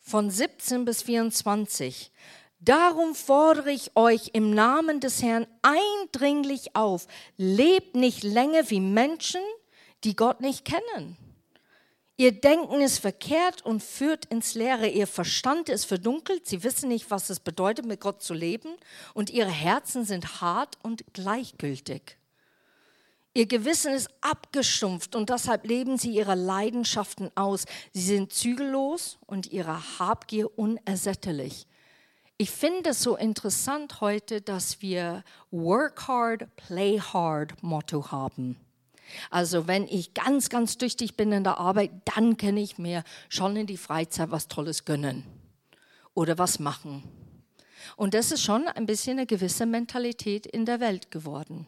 von 0.00 0.28
17 0.28 0.84
bis 0.84 1.00
24. 1.00 2.12
Darum 2.60 3.14
fordere 3.14 3.70
ich 3.70 3.96
euch 3.96 4.32
im 4.34 4.50
Namen 4.50 5.00
des 5.00 5.22
Herrn 5.22 5.46
eindringlich 5.62 6.76
auf, 6.76 7.06
lebt 7.38 7.96
nicht 7.96 8.22
länger 8.22 8.68
wie 8.68 8.80
Menschen, 8.80 9.40
die 10.04 10.16
Gott 10.16 10.40
nicht 10.40 10.64
kennen. 10.64 11.16
Ihr 12.16 12.32
Denken 12.32 12.80
ist 12.80 12.98
verkehrt 12.98 13.62
und 13.62 13.82
führt 13.82 14.26
ins 14.26 14.54
Leere. 14.54 14.86
Ihr 14.86 15.06
Verstand 15.06 15.68
ist 15.68 15.86
verdunkelt. 15.86 16.46
Sie 16.46 16.62
wissen 16.62 16.88
nicht, 16.88 17.10
was 17.10 17.30
es 17.30 17.40
bedeutet, 17.40 17.86
mit 17.86 18.00
Gott 18.00 18.22
zu 18.22 18.34
leben. 18.34 18.76
Und 19.14 19.30
ihre 19.30 19.50
Herzen 19.50 20.04
sind 20.04 20.40
hart 20.40 20.78
und 20.82 21.04
gleichgültig. 21.14 22.18
Ihr 23.34 23.46
Gewissen 23.46 23.94
ist 23.94 24.10
abgestumpft 24.20 25.16
und 25.16 25.30
deshalb 25.30 25.66
leben 25.66 25.96
sie 25.96 26.10
ihre 26.10 26.34
Leidenschaften 26.34 27.30
aus. 27.34 27.64
Sie 27.94 28.02
sind 28.02 28.32
zügellos 28.32 29.18
und 29.26 29.50
ihre 29.50 29.98
Habgier 29.98 30.58
unersättlich. 30.58 31.66
Ich 32.36 32.50
finde 32.50 32.90
es 32.90 33.02
so 33.02 33.16
interessant 33.16 34.02
heute, 34.02 34.42
dass 34.42 34.82
wir 34.82 35.24
Work 35.50 36.08
Hard, 36.08 36.56
Play 36.56 37.00
Hard 37.00 37.62
Motto 37.62 38.10
haben. 38.10 38.56
Also 39.30 39.66
wenn 39.66 39.86
ich 39.86 40.14
ganz, 40.14 40.48
ganz 40.48 40.78
tüchtig 40.78 41.16
bin 41.16 41.32
in 41.32 41.44
der 41.44 41.58
Arbeit, 41.58 41.90
dann 42.16 42.36
kann 42.36 42.56
ich 42.56 42.78
mir 42.78 43.04
schon 43.28 43.56
in 43.56 43.66
die 43.66 43.76
Freizeit 43.76 44.30
was 44.30 44.48
Tolles 44.48 44.84
gönnen 44.84 45.24
oder 46.14 46.38
was 46.38 46.58
machen. 46.58 47.02
Und 47.96 48.14
das 48.14 48.32
ist 48.32 48.42
schon 48.42 48.68
ein 48.68 48.86
bisschen 48.86 49.18
eine 49.18 49.26
gewisse 49.26 49.66
Mentalität 49.66 50.46
in 50.46 50.64
der 50.64 50.80
Welt 50.80 51.10
geworden. 51.10 51.66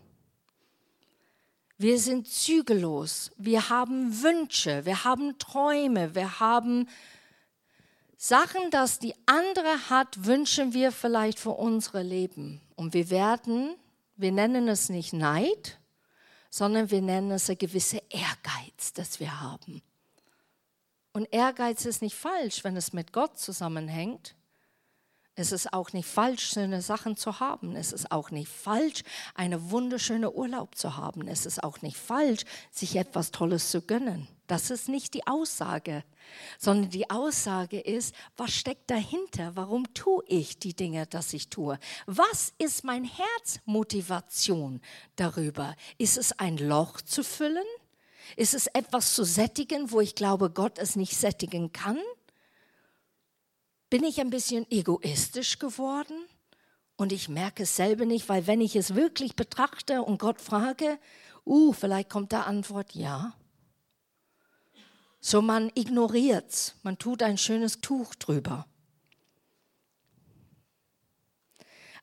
Wir 1.76 1.98
sind 1.98 2.28
zügellos, 2.28 3.32
wir 3.36 3.68
haben 3.68 4.22
Wünsche, 4.22 4.86
wir 4.86 5.04
haben 5.04 5.38
Träume, 5.38 6.14
wir 6.14 6.38
haben 6.38 6.88
Sachen, 8.16 8.70
dass 8.70 9.00
die 9.00 9.14
andere 9.26 9.90
hat, 9.90 10.24
wünschen 10.24 10.72
wir 10.72 10.92
vielleicht 10.92 11.38
für 11.38 11.50
unsere 11.50 12.02
Leben. 12.02 12.60
Und 12.76 12.94
wir 12.94 13.10
werden, 13.10 13.74
wir 14.16 14.30
nennen 14.30 14.68
es 14.68 14.88
nicht 14.88 15.12
Neid, 15.12 15.78
sondern 16.54 16.88
wir 16.88 17.02
nennen 17.02 17.32
es 17.32 17.50
ein 17.50 17.58
gewisser 17.58 17.98
Ehrgeiz, 18.10 18.92
das 18.94 19.18
wir 19.18 19.40
haben. 19.40 19.82
Und 21.12 21.26
Ehrgeiz 21.32 21.84
ist 21.84 22.00
nicht 22.00 22.14
falsch, 22.14 22.62
wenn 22.62 22.76
es 22.76 22.92
mit 22.92 23.12
Gott 23.12 23.36
zusammenhängt. 23.40 24.36
Es 25.36 25.50
ist 25.50 25.72
auch 25.72 25.92
nicht 25.92 26.06
falsch, 26.06 26.46
schöne 26.50 26.80
Sachen 26.80 27.16
zu 27.16 27.40
haben. 27.40 27.74
Es 27.74 27.92
ist 27.92 28.12
auch 28.12 28.30
nicht 28.30 28.48
falsch, 28.48 29.02
eine 29.34 29.70
wunderschöne 29.70 30.30
Urlaub 30.30 30.76
zu 30.76 30.96
haben. 30.96 31.26
Es 31.26 31.44
ist 31.44 31.64
auch 31.64 31.82
nicht 31.82 31.96
falsch, 31.96 32.44
sich 32.70 32.94
etwas 32.94 33.32
Tolles 33.32 33.70
zu 33.70 33.82
gönnen. 33.82 34.28
Das 34.46 34.70
ist 34.70 34.88
nicht 34.88 35.12
die 35.14 35.26
Aussage, 35.26 36.04
sondern 36.58 36.90
die 36.90 37.10
Aussage 37.10 37.80
ist, 37.80 38.14
was 38.36 38.52
steckt 38.52 38.90
dahinter? 38.90 39.56
Warum 39.56 39.92
tue 39.92 40.22
ich 40.28 40.58
die 40.58 40.74
Dinge, 40.74 41.06
dass 41.06 41.32
ich 41.32 41.48
tue? 41.48 41.78
Was 42.06 42.52
ist 42.58 42.84
mein 42.84 43.04
Herzmotivation 43.04 44.80
darüber? 45.16 45.74
Ist 45.98 46.16
es 46.16 46.38
ein 46.38 46.58
Loch 46.58 47.00
zu 47.00 47.24
füllen? 47.24 47.66
Ist 48.36 48.54
es 48.54 48.68
etwas 48.68 49.14
zu 49.14 49.24
sättigen, 49.24 49.90
wo 49.90 50.00
ich 50.00 50.14
glaube, 50.14 50.50
Gott 50.50 50.78
es 50.78 50.94
nicht 50.94 51.16
sättigen 51.16 51.72
kann? 51.72 51.98
Bin 53.94 54.02
ich 54.02 54.20
ein 54.20 54.30
bisschen 54.30 54.68
egoistisch 54.72 55.60
geworden? 55.60 56.16
Und 56.96 57.12
ich 57.12 57.28
merke 57.28 57.62
es 57.62 57.76
selber 57.76 58.04
nicht, 58.04 58.28
weil 58.28 58.48
wenn 58.48 58.60
ich 58.60 58.74
es 58.74 58.96
wirklich 58.96 59.36
betrachte 59.36 60.02
und 60.02 60.18
Gott 60.18 60.40
frage, 60.40 60.98
uh, 61.46 61.72
vielleicht 61.72 62.10
kommt 62.10 62.32
da 62.32 62.40
Antwort 62.40 62.96
ja. 62.96 63.36
So 65.20 65.40
man 65.40 65.70
ignoriert 65.76 66.50
es, 66.50 66.74
man 66.82 66.98
tut 66.98 67.22
ein 67.22 67.38
schönes 67.38 67.82
Tuch 67.82 68.16
drüber. 68.16 68.66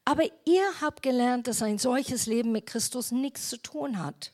Aber 0.06 0.24
ihr 0.46 0.64
habt 0.80 1.04
gelernt, 1.04 1.48
dass 1.48 1.62
ein 1.62 1.78
solches 1.78 2.26
Leben 2.26 2.54
mit 2.54 2.68
Christus 2.68 3.12
nichts 3.12 3.50
zu 3.50 3.58
tun 3.58 4.00
hat. 4.00 4.32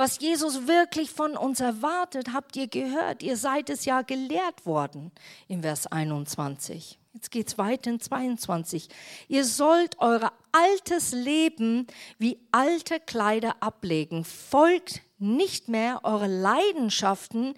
Was 0.00 0.18
Jesus 0.18 0.66
wirklich 0.66 1.10
von 1.10 1.36
uns 1.36 1.60
erwartet, 1.60 2.32
habt 2.32 2.56
ihr 2.56 2.68
gehört. 2.68 3.22
Ihr 3.22 3.36
seid 3.36 3.68
es 3.68 3.84
ja 3.84 4.00
gelehrt 4.00 4.64
worden 4.64 5.12
im 5.46 5.60
Vers 5.60 5.86
21. 5.88 6.98
Jetzt 7.12 7.30
geht 7.30 7.48
es 7.48 7.58
weiter 7.58 7.90
in 7.90 8.00
22. 8.00 8.88
Ihr 9.28 9.44
sollt 9.44 9.98
euer 9.98 10.32
altes 10.52 11.12
Leben 11.12 11.86
wie 12.16 12.38
alte 12.50 12.98
Kleider 12.98 13.56
ablegen. 13.60 14.24
Folgt 14.24 15.02
nicht 15.18 15.68
mehr 15.68 16.00
eure 16.02 16.28
Leidenschaften, 16.28 17.52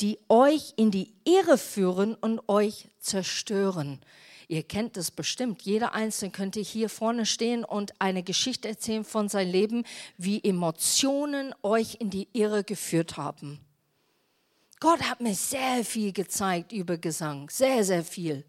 die 0.00 0.18
euch 0.28 0.72
in 0.74 0.90
die 0.90 1.12
Irre 1.22 1.58
führen 1.58 2.16
und 2.16 2.48
euch 2.48 2.88
zerstören. 2.98 4.00
Ihr 4.54 4.62
kennt 4.62 4.96
es 4.96 5.10
bestimmt. 5.10 5.62
Jeder 5.62 5.94
Einzelne 5.94 6.30
könnte 6.30 6.60
hier 6.60 6.88
vorne 6.88 7.26
stehen 7.26 7.64
und 7.64 7.92
eine 7.98 8.22
Geschichte 8.22 8.68
erzählen 8.68 9.04
von 9.04 9.28
seinem 9.28 9.50
Leben, 9.50 9.84
wie 10.16 10.44
Emotionen 10.44 11.52
euch 11.64 11.96
in 11.98 12.08
die 12.08 12.28
Irre 12.34 12.62
geführt 12.62 13.16
haben. 13.16 13.58
Gott 14.78 15.02
hat 15.10 15.20
mir 15.20 15.34
sehr 15.34 15.84
viel 15.84 16.12
gezeigt 16.12 16.70
über 16.70 16.98
Gesang, 16.98 17.50
sehr, 17.50 17.82
sehr 17.82 18.04
viel, 18.04 18.44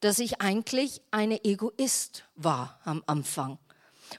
dass 0.00 0.18
ich 0.18 0.40
eigentlich 0.40 1.00
eine 1.12 1.44
Egoist 1.44 2.24
war 2.34 2.80
am 2.82 3.04
Anfang. 3.06 3.60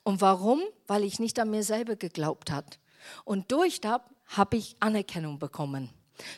Und 0.03 0.21
warum? 0.21 0.61
Weil 0.87 1.03
ich 1.03 1.19
nicht 1.19 1.37
an 1.39 1.49
mir 1.49 1.63
selber 1.63 1.97
geglaubt 1.97 2.51
hat. 2.51 2.79
Und 3.25 3.51
durch 3.51 3.81
das 3.81 3.99
habe 4.27 4.55
ich 4.55 4.77
Anerkennung 4.79 5.39
bekommen. 5.39 5.89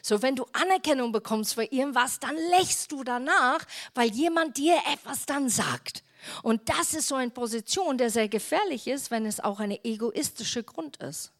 So, 0.01 0.21
wenn 0.21 0.35
du 0.35 0.45
Anerkennung 0.53 1.11
bekommst 1.11 1.53
für 1.55 1.63
irgendwas, 1.63 2.19
dann 2.19 2.35
lächst 2.51 2.91
du 2.91 3.03
danach, 3.03 3.59
weil 3.93 4.11
jemand 4.11 4.57
dir 4.57 4.77
etwas 4.91 5.25
dann 5.25 5.49
sagt. 5.49 6.03
Und 6.41 6.69
das 6.69 6.93
ist 6.93 7.07
so 7.07 7.15
eine 7.15 7.31
Position, 7.31 7.97
der 7.97 8.09
sehr 8.09 8.29
gefährlich 8.29 8.87
ist, 8.87 9.11
wenn 9.11 9.25
es 9.25 9.39
auch 9.39 9.59
eine 9.59 9.83
egoistische 9.83 10.63
Grund 10.63 10.97
ist. 10.97 11.31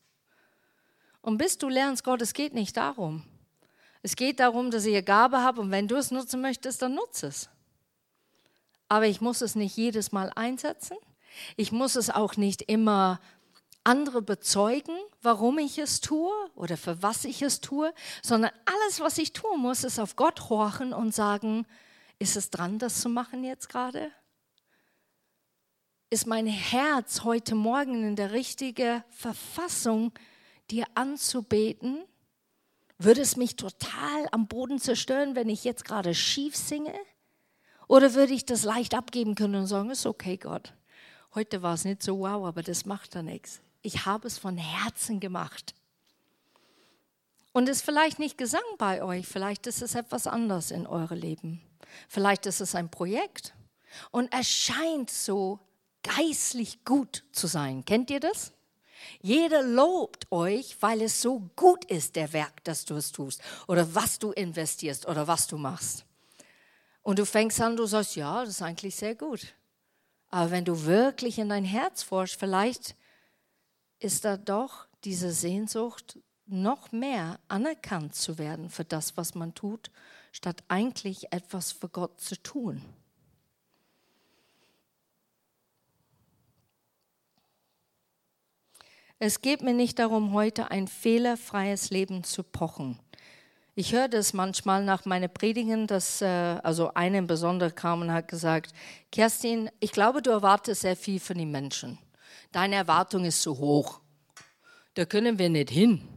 Und 1.22 1.38
bis 1.38 1.58
du 1.58 1.70
lernst, 1.70 2.04
Gott, 2.04 2.22
es 2.22 2.34
geht 2.34 2.54
nicht 2.54 2.76
darum. 2.76 3.24
Es 4.02 4.18
geht 4.18 4.42
darum, 4.42 4.70
dass 4.70 4.86
ich 4.86 4.94
eine 4.94 5.04
Gabe 5.04 5.40
habe 5.40 5.62
und 5.62 5.72
wenn 5.72 5.88
du 5.88 5.96
es 5.96 6.12
nutzen 6.12 6.42
möchtest, 6.42 6.82
dann 6.82 6.96
nutze 6.96 7.28
es. 7.28 7.50
Aber 8.90 9.08
ich 9.08 9.22
muss 9.22 9.42
es 9.42 9.56
nicht 9.56 9.78
jedes 9.78 10.12
Mal 10.12 10.32
einsetzen. 10.36 10.98
Ich 11.56 11.72
muss 11.72 11.96
es 11.96 12.10
auch 12.10 12.36
nicht 12.36 12.64
immer 12.64 13.22
andere 13.84 14.22
bezeugen, 14.22 14.98
warum 15.22 15.58
ich 15.58 15.78
es 15.78 16.00
tue 16.02 16.32
oder 16.56 16.78
für 16.78 17.02
was 17.02 17.26
ich 17.26 17.42
es 17.42 17.62
tue, 17.62 17.94
sondern 18.22 18.52
alles, 18.66 19.00
was 19.00 19.18
ich 19.18 19.34
tun 19.34 19.60
muss, 19.60 19.84
ist 19.84 20.00
auf 20.00 20.16
Gott 20.16 20.50
horchen 20.50 20.94
und 20.94 21.14
sagen, 21.14 21.66
ist 22.20 22.38
es 22.38 22.50
dran, 22.50 22.80
das 22.80 23.02
zu 23.02 23.10
machen 23.10 23.44
jetzt 23.44 23.70
gerade? 23.70 24.12
Ist 26.10 26.28
mein 26.28 26.46
Herz 26.46 27.24
heute 27.24 27.56
Morgen 27.56 28.08
in 28.08 28.16
der 28.16 28.32
richtigen 28.32 29.04
Verfassung, 29.10 30.14
dir 30.70 30.86
anzubeten? 30.96 32.04
Würde 33.00 33.22
es 33.22 33.36
mich 33.36 33.56
total 33.56 34.28
am 34.32 34.48
Boden 34.48 34.80
zerstören, 34.80 35.36
wenn 35.36 35.50
ich 35.50 35.64
jetzt 35.64 35.84
gerade 35.84 36.14
schief 36.14 36.56
singe? 36.56 36.94
Oder 37.88 38.14
würde 38.14 38.34
ich 38.34 38.46
das 38.46 38.64
leicht 38.64 38.94
abgeben 38.96 39.36
können 39.36 39.56
und 39.56 39.68
sagen, 39.68 39.90
ist 39.90 40.06
okay, 40.06 40.38
Gott. 40.38 40.74
Heute 41.36 41.62
war 41.62 41.74
es 41.74 41.84
nicht 41.84 42.04
so 42.04 42.20
wow, 42.20 42.46
aber 42.46 42.62
das 42.62 42.86
macht 42.86 43.16
da 43.16 43.24
nichts. 43.24 43.60
Ich 43.84 44.06
habe 44.06 44.28
es 44.28 44.40
von 44.40 44.58
Herzen 44.58 45.20
gemacht. 45.20 45.76
Und 47.52 47.70
es 47.70 47.78
ist 47.78 47.86
vielleicht 47.86 48.18
nicht 48.18 48.38
Gesang 48.38 48.64
bei 48.80 49.04
euch, 49.04 49.28
vielleicht 49.28 49.68
ist 49.68 49.84
es 49.84 49.94
etwas 49.94 50.26
anderes 50.26 50.72
in 50.72 50.88
eurem 50.88 51.20
Leben. 51.20 51.62
Vielleicht 52.10 52.48
ist 52.48 52.62
es 52.62 52.74
ein 52.74 52.90
Projekt 52.90 53.54
und 54.10 54.34
es 54.34 54.50
scheint 54.50 55.12
so 55.12 55.60
geistlich 56.02 56.84
gut 56.84 57.24
zu 57.32 57.46
sein. 57.46 57.86
Kennt 57.86 58.10
ihr 58.10 58.20
das? 58.20 58.54
Jeder 59.22 59.62
lobt 59.62 60.32
euch, 60.32 60.78
weil 60.80 61.02
es 61.02 61.22
so 61.22 61.52
gut 61.56 61.86
ist, 61.86 62.16
der 62.16 62.34
Werk, 62.34 62.64
dass 62.64 62.86
du 62.86 62.96
es 62.96 63.12
tust 63.12 63.42
oder 63.68 63.94
was 63.94 64.18
du 64.18 64.32
investierst 64.32 65.08
oder 65.08 65.28
was 65.28 65.46
du 65.46 65.58
machst. 65.58 66.06
Und 67.04 67.20
du 67.20 67.26
fängst 67.26 67.62
an, 67.62 67.76
du 67.76 67.86
sagst, 67.86 68.16
ja, 68.16 68.42
das 68.42 68.56
ist 68.56 68.62
eigentlich 68.62 68.96
sehr 68.96 69.14
gut. 69.14 69.54
Aber 70.30 70.50
wenn 70.50 70.66
du 70.66 70.86
wirklich 70.86 71.38
in 71.38 71.50
dein 71.50 71.66
Herz 71.66 72.02
forschst, 72.02 72.40
vielleicht 72.40 72.96
ist 74.04 74.26
da 74.26 74.38
doch 74.38 74.88
diese 75.04 75.32
Sehnsucht, 75.32 76.20
noch 76.46 76.92
mehr 76.92 77.40
anerkannt 77.48 78.16
zu 78.16 78.38
werden 78.38 78.70
für 78.70 78.84
das, 78.84 79.18
was 79.18 79.34
man 79.34 79.54
tut, 79.54 79.92
statt 80.32 80.64
eigentlich 80.68 81.32
etwas 81.32 81.72
für 81.72 81.90
Gott 81.90 82.20
zu 82.20 82.36
tun. 82.42 82.82
Es 89.20 89.40
geht 89.40 89.62
mir 89.62 89.74
nicht 89.74 90.00
darum, 90.00 90.34
heute 90.34 90.70
ein 90.70 90.88
fehlerfreies 90.90 91.92
Leben 91.92 92.26
zu 92.26 92.44
pochen. 92.44 93.00
Ich 93.74 93.94
höre 93.94 94.10
das 94.10 94.34
manchmal 94.34 94.84
nach 94.84 95.06
meinen 95.06 95.34
Predigen, 95.34 95.88
dass 95.88 96.22
äh, 96.22 96.26
also 96.26 96.94
eine 96.94 97.20
in 97.20 97.28
besonders 97.28 97.74
kam 97.74 98.02
und 98.02 98.12
hat 98.12 98.28
gesagt, 98.28 98.74
Kerstin, 99.12 99.70
ich 99.80 99.94
glaube, 99.94 100.22
du 100.22 100.30
erwartest 100.30 100.82
sehr 100.82 100.98
viel 100.98 101.20
von 101.20 101.38
den 101.38 101.52
Menschen. 101.52 101.98
Deine 102.54 102.76
Erwartung 102.76 103.26
ist 103.26 103.42
zu 103.42 103.58
hoch. 103.58 104.00
Da 104.94 105.06
können 105.06 105.40
wir 105.40 105.50
nicht 105.50 105.72
hin. 105.72 106.08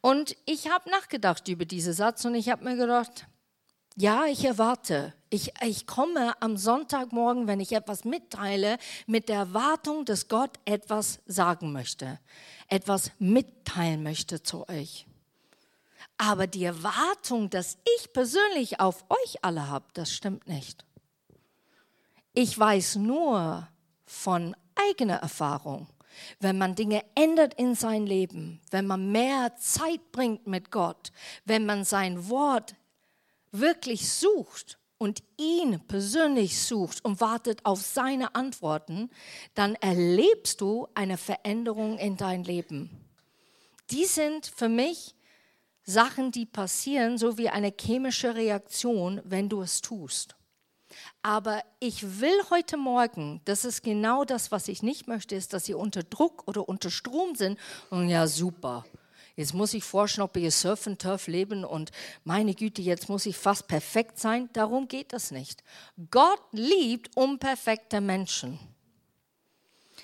Und 0.00 0.36
ich 0.46 0.70
habe 0.70 0.90
nachgedacht 0.90 1.46
über 1.48 1.66
diesen 1.66 1.92
Satz 1.92 2.24
und 2.24 2.34
ich 2.34 2.48
habe 2.48 2.64
mir 2.64 2.76
gedacht, 2.76 3.26
ja, 3.96 4.24
ich 4.24 4.44
erwarte. 4.44 5.12
Ich, 5.30 5.52
ich 5.62 5.86
komme 5.86 6.40
am 6.40 6.56
Sonntagmorgen, 6.56 7.46
wenn 7.46 7.60
ich 7.60 7.72
etwas 7.72 8.04
mitteile, 8.04 8.78
mit 9.06 9.28
der 9.28 9.36
Erwartung, 9.36 10.04
dass 10.06 10.28
Gott 10.28 10.58
etwas 10.64 11.20
sagen 11.26 11.72
möchte, 11.72 12.18
etwas 12.68 13.12
mitteilen 13.18 14.02
möchte 14.02 14.42
zu 14.42 14.68
euch. 14.68 15.06
Aber 16.16 16.46
die 16.46 16.64
Erwartung, 16.64 17.50
dass 17.50 17.78
ich 17.98 18.12
persönlich 18.12 18.80
auf 18.80 19.04
euch 19.10 19.44
alle 19.44 19.68
habe, 19.68 19.86
das 19.92 20.12
stimmt 20.12 20.46
nicht. 20.46 20.84
Ich 22.32 22.58
weiß 22.58 22.96
nur 22.96 23.68
von 24.06 24.56
eigener 24.74 25.16
Erfahrung, 25.16 25.88
wenn 26.40 26.58
man 26.58 26.74
Dinge 26.74 27.04
ändert 27.14 27.54
in 27.54 27.74
sein 27.74 28.06
Leben, 28.06 28.60
wenn 28.70 28.86
man 28.86 29.10
mehr 29.10 29.56
Zeit 29.56 30.12
bringt 30.12 30.46
mit 30.46 30.70
Gott, 30.70 31.12
wenn 31.44 31.66
man 31.66 31.84
sein 31.84 32.28
Wort 32.28 32.74
wirklich 33.50 34.08
sucht 34.08 34.78
und 34.98 35.22
ihn 35.36 35.80
persönlich 35.86 36.60
sucht 36.60 37.04
und 37.04 37.20
wartet 37.20 37.64
auf 37.64 37.80
seine 37.80 38.34
Antworten, 38.34 39.10
dann 39.54 39.74
erlebst 39.76 40.60
du 40.60 40.88
eine 40.94 41.16
Veränderung 41.16 41.98
in 41.98 42.16
dein 42.16 42.44
Leben. 42.44 42.90
Die 43.90 44.06
sind 44.06 44.46
für 44.46 44.68
mich 44.68 45.14
Sachen, 45.84 46.32
die 46.32 46.46
passieren, 46.46 47.18
so 47.18 47.36
wie 47.36 47.50
eine 47.50 47.72
chemische 47.78 48.34
Reaktion, 48.34 49.20
wenn 49.24 49.48
du 49.48 49.60
es 49.60 49.82
tust. 49.82 50.34
Aber 51.22 51.62
ich 51.80 52.20
will 52.20 52.38
heute 52.50 52.76
Morgen, 52.76 53.40
das 53.44 53.64
ist 53.64 53.82
genau 53.82 54.24
das, 54.24 54.50
was 54.50 54.68
ich 54.68 54.82
nicht 54.82 55.08
möchte, 55.08 55.34
ist, 55.34 55.52
dass 55.52 55.64
sie 55.64 55.74
unter 55.74 56.02
Druck 56.02 56.46
oder 56.46 56.68
unter 56.68 56.90
Strom 56.90 57.34
sind 57.34 57.58
und 57.90 58.08
ja, 58.08 58.26
super, 58.26 58.84
Jetzt 59.36 59.52
muss 59.52 59.74
ich 59.74 59.82
wir 59.92 60.50
surfen, 60.50 60.96
turf 60.96 61.26
leben 61.26 61.64
und 61.64 61.90
meine 62.22 62.54
Güte, 62.54 62.82
jetzt 62.82 63.08
muss 63.08 63.26
ich 63.26 63.36
fast 63.36 63.66
perfekt 63.66 64.18
sein. 64.18 64.48
Darum 64.52 64.86
geht 64.86 65.12
das 65.12 65.32
nicht. 65.32 65.64
Gott 66.10 66.40
liebt 66.52 67.16
unperfekte 67.16 68.00
Menschen. 68.00 68.60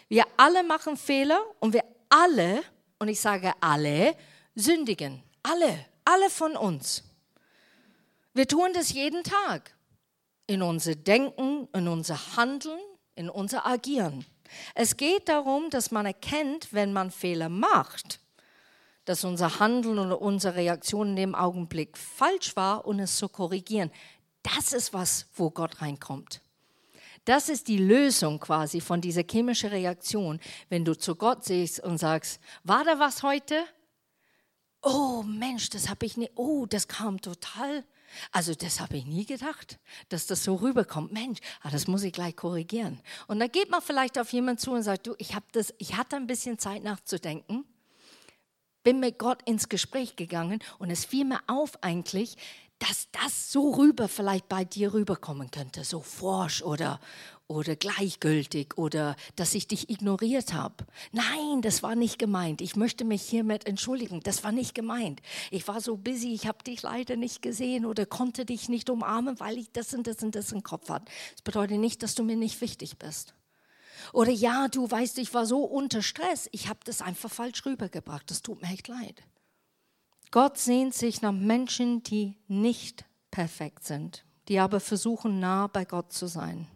Wir 0.08 0.24
alle 0.36 0.64
machen 0.64 0.96
Fehler 0.96 1.40
und 1.60 1.72
wir 1.72 1.84
alle, 2.08 2.62
und 2.98 3.06
ich 3.06 3.20
sage 3.20 3.52
alle, 3.60 4.16
sündigen. 4.56 5.22
Alle, 5.44 5.86
alle 6.04 6.28
von 6.28 6.56
uns. 6.56 7.04
Wir 8.34 8.48
tun 8.48 8.72
das 8.74 8.92
jeden 8.92 9.22
Tag. 9.22 9.74
In 10.50 10.62
unser 10.62 10.96
Denken, 10.96 11.68
in 11.72 11.86
unser 11.86 12.36
Handeln, 12.36 12.80
in 13.14 13.30
unser 13.30 13.66
Agieren. 13.66 14.24
Es 14.74 14.96
geht 14.96 15.28
darum, 15.28 15.70
dass 15.70 15.90
man 15.90 16.06
erkennt, 16.06 16.72
wenn 16.72 16.92
man 16.92 17.10
Fehler 17.10 17.48
macht 17.48 18.20
dass 19.10 19.24
unser 19.24 19.58
Handeln 19.58 19.98
oder 19.98 20.20
unsere 20.20 20.54
Reaktion 20.54 21.08
in 21.08 21.16
dem 21.16 21.34
Augenblick 21.34 21.98
falsch 21.98 22.54
war 22.54 22.86
und 22.86 23.00
es 23.00 23.16
zu 23.16 23.28
korrigieren. 23.28 23.90
Das 24.44 24.72
ist 24.72 24.92
was, 24.92 25.26
wo 25.34 25.50
Gott 25.50 25.82
reinkommt. 25.82 26.40
Das 27.24 27.48
ist 27.48 27.66
die 27.66 27.78
Lösung 27.78 28.38
quasi 28.38 28.80
von 28.80 29.00
dieser 29.00 29.22
chemischen 29.28 29.70
Reaktion, 29.70 30.38
wenn 30.68 30.84
du 30.84 30.96
zu 30.96 31.16
Gott 31.16 31.44
siehst 31.44 31.80
und 31.80 31.98
sagst, 31.98 32.40
war 32.62 32.84
da 32.84 33.00
was 33.00 33.24
heute? 33.24 33.64
Oh 34.82 35.22
Mensch, 35.22 35.68
das 35.70 35.90
habe 35.90 36.06
ich 36.06 36.16
nicht, 36.16 36.32
oh, 36.36 36.66
das 36.66 36.88
kam 36.88 37.20
total, 37.20 37.84
also 38.32 38.54
das 38.54 38.80
habe 38.80 38.96
ich 38.96 39.06
nie 39.06 39.24
gedacht, 39.24 39.78
dass 40.08 40.26
das 40.26 40.44
so 40.44 40.56
rüberkommt. 40.56 41.12
Mensch, 41.12 41.40
ah, 41.62 41.70
das 41.70 41.86
muss 41.86 42.02
ich 42.02 42.12
gleich 42.12 42.36
korrigieren. 42.36 43.00
Und 43.26 43.40
da 43.40 43.46
geht 43.46 43.70
man 43.70 43.82
vielleicht 43.82 44.18
auf 44.18 44.32
jemanden 44.32 44.58
zu 44.58 44.72
und 44.72 44.82
sagt, 44.82 45.06
du, 45.06 45.14
ich, 45.18 45.36
das, 45.52 45.74
ich 45.78 45.96
hatte 45.96 46.16
ein 46.16 46.26
bisschen 46.26 46.58
Zeit 46.58 46.82
nachzudenken 46.82 47.64
bin 48.82 49.00
mit 49.00 49.18
Gott 49.18 49.42
ins 49.46 49.68
Gespräch 49.68 50.16
gegangen 50.16 50.60
und 50.78 50.90
es 50.90 51.04
fiel 51.04 51.24
mir 51.24 51.40
auf 51.46 51.82
eigentlich, 51.82 52.36
dass 52.80 53.08
das 53.12 53.52
so 53.52 53.74
rüber 53.74 54.08
vielleicht 54.08 54.48
bei 54.48 54.64
dir 54.64 54.92
rüberkommen 54.94 55.50
könnte, 55.50 55.84
so 55.84 56.00
forsch 56.00 56.62
oder, 56.62 56.98
oder 57.46 57.76
gleichgültig 57.76 58.78
oder 58.78 59.16
dass 59.36 59.54
ich 59.54 59.68
dich 59.68 59.90
ignoriert 59.90 60.54
habe. 60.54 60.86
Nein, 61.12 61.60
das 61.60 61.82
war 61.82 61.94
nicht 61.94 62.18
gemeint. 62.18 62.62
Ich 62.62 62.76
möchte 62.76 63.04
mich 63.04 63.22
hiermit 63.22 63.66
entschuldigen. 63.66 64.20
Das 64.22 64.44
war 64.44 64.50
nicht 64.50 64.74
gemeint. 64.74 65.20
Ich 65.50 65.68
war 65.68 65.80
so 65.80 65.98
busy, 65.98 66.32
ich 66.32 66.46
habe 66.46 66.64
dich 66.64 66.82
leider 66.82 67.16
nicht 67.16 67.42
gesehen 67.42 67.84
oder 67.84 68.06
konnte 68.06 68.46
dich 68.46 68.70
nicht 68.70 68.88
umarmen, 68.88 69.38
weil 69.38 69.58
ich 69.58 69.70
das 69.72 69.92
und 69.92 70.06
das 70.06 70.22
und 70.22 70.34
das 70.34 70.50
im 70.50 70.62
Kopf 70.62 70.88
hatte. 70.88 71.12
Das 71.32 71.42
bedeutet 71.42 71.78
nicht, 71.78 72.02
dass 72.02 72.14
du 72.14 72.24
mir 72.24 72.36
nicht 72.36 72.60
wichtig 72.62 72.98
bist. 72.98 73.34
Oder 74.14 74.32
ja, 74.32 74.68
du 74.68 74.90
weißt, 74.90 75.18
ich 75.18 75.34
war 75.34 75.44
so 75.44 75.64
unter 75.64 76.00
Stress, 76.00 76.48
ich 76.52 76.68
habe 76.68 76.80
das 76.84 77.02
einfach 77.02 77.30
falsch 77.30 77.66
rübergebracht. 77.66 78.30
Das 78.30 78.40
tut 78.40 78.62
mir 78.62 78.68
echt 78.68 78.88
leid. 78.88 79.22
Gott 80.30 80.58
sehnt 80.58 80.94
sich 80.94 81.22
nach 81.22 81.32
Menschen, 81.32 82.02
die 82.04 82.36
nicht 82.46 83.04
perfekt 83.30 83.84
sind, 83.84 84.24
die 84.48 84.60
aber 84.60 84.78
versuchen, 84.78 85.40
nah 85.40 85.66
bei 85.66 85.84
Gott 85.84 86.12
zu 86.12 86.26
sein. 86.28 86.68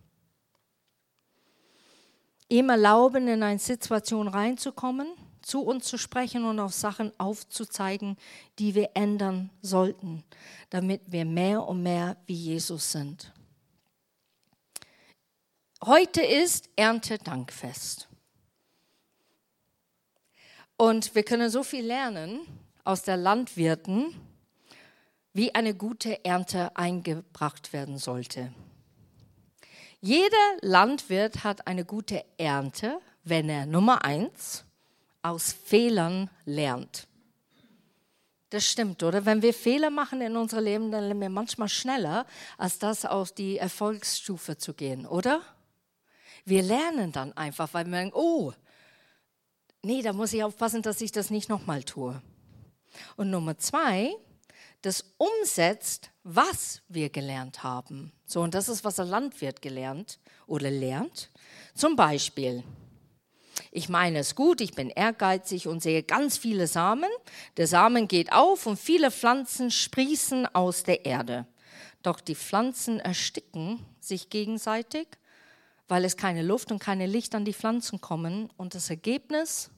Ihm 2.49 2.69
erlauben, 2.69 3.29
in 3.29 3.43
eine 3.43 3.59
Situation 3.59 4.29
reinzukommen, 4.29 5.09
zu 5.41 5.63
uns 5.63 5.85
zu 5.85 5.99
sprechen 5.99 6.45
und 6.45 6.59
auf 6.59 6.73
Sachen 6.73 7.13
aufzuzeigen, 7.19 8.17
die 8.59 8.75
wir 8.75 8.91
ändern 8.95 9.51
sollten, 9.63 10.25
damit 10.71 11.03
wir 11.07 11.25
mehr 11.25 11.67
und 11.67 11.83
mehr 11.83 12.17
wie 12.27 12.35
Jesus 12.35 12.91
sind. 12.91 13.33
Heute 15.85 16.23
ist 16.23 16.71
Erntedankfest. 16.77 18.09
Und 20.77 21.15
wir 21.15 21.23
können 21.23 21.51
so 21.51 21.63
viel 21.63 21.85
lernen 21.85 22.41
aus 22.85 23.03
der 23.03 23.17
Landwirten, 23.17 24.15
wie 25.33 25.55
eine 25.55 25.75
gute 25.75 26.25
Ernte 26.25 26.77
eingebracht 26.77 27.73
werden 27.73 27.99
sollte. 27.99 28.53
Jeder 30.01 30.57
Landwirt 30.61 31.45
hat 31.45 31.67
eine 31.67 31.85
gute 31.85 32.25
Ernte, 32.37 33.01
wenn 33.25 33.49
er 33.49 33.67
Nummer 33.67 34.05
eins 34.05 34.65
aus 35.23 35.53
Fehlern 35.53 36.31
lernt. 36.45 37.09
Das 38.51 38.65
stimmt, 38.65 39.03
oder? 39.03 39.25
Wenn 39.25 39.43
wir 39.43 39.55
Fehler 39.55 39.91
machen 39.91 40.21
in 40.21 40.37
unserem 40.37 40.65
Leben, 40.65 40.93
dann 40.93 41.05
lernen 41.05 41.21
wir 41.21 41.31
manchmal 41.31 41.69
schneller, 41.69 42.27
als 42.59 42.79
das 42.79 43.05
auf 43.05 43.33
die 43.33 43.59
Erfolgsstufe 43.59 44.59
zu 44.59 44.75
gehen, 44.75 45.07
oder? 45.07 45.41
Wir 46.45 46.63
lernen 46.63 47.11
dann 47.11 47.33
einfach, 47.33 47.73
weil 47.73 47.87
wir 47.87 47.99
denken, 47.99 48.15
oh, 48.15 48.53
nee, 49.83 50.03
da 50.03 50.13
muss 50.13 50.33
ich 50.35 50.45
aufpassen, 50.45 50.83
dass 50.83 51.01
ich 51.01 51.11
das 51.11 51.31
nicht 51.31 51.49
nochmal 51.49 51.83
tue. 51.83 52.23
Und 53.17 53.31
Nummer 53.31 53.59
zwei, 53.59 54.15
das 54.83 55.05
umsetzt, 55.17 56.11
was 56.23 56.83
wir 56.89 57.09
gelernt 57.09 57.63
haben. 57.63 58.13
So, 58.27 58.41
und 58.43 58.55
das 58.55 58.69
ist, 58.69 58.85
was 58.85 58.97
der 58.97 59.07
Landwirt 59.07 59.63
gelernt 59.63 60.19
oder 60.47 60.71
lernt. 60.71 61.31
Zum 61.75 61.97
Beispiel, 61.97 62.63
ich 63.71 63.89
meine 63.89 64.21
es 64.21 64.35
gut, 64.35 64.61
ich 64.61 64.75
bin 64.75 64.91
ehrgeizig 64.91 65.69
und 65.69 65.83
sehe 65.83 66.03
ganz 66.03 66.37
viele 66.37 66.67
Samen. 66.67 67.11
Der 67.57 67.67
Samen 67.67 68.09
geht 68.09 68.33
auf 68.33 68.67
und 68.67 68.79
viele 68.79 69.11
Pflanzen 69.11 69.71
sprießen 69.71 70.47
aus 70.55 70.83
der 70.83 71.05
Erde. 71.05 71.47
Doch 72.05 72.21
die 72.21 72.37
Pflanzen 72.37 73.01
ersticken 73.01 73.85
sich 73.99 74.31
gegenseitig, 74.31 75.09
weil 75.89 76.05
es 76.05 76.17
keine 76.17 76.43
Luft 76.43 76.71
und 76.71 76.79
keine 76.79 77.07
Licht 77.07 77.35
an 77.35 77.45
die 77.45 77.55
Pflanzen 77.55 78.01
kommen 78.01 78.51
und 78.57 78.75
das 78.75 78.91
Ergebnis 78.91 79.71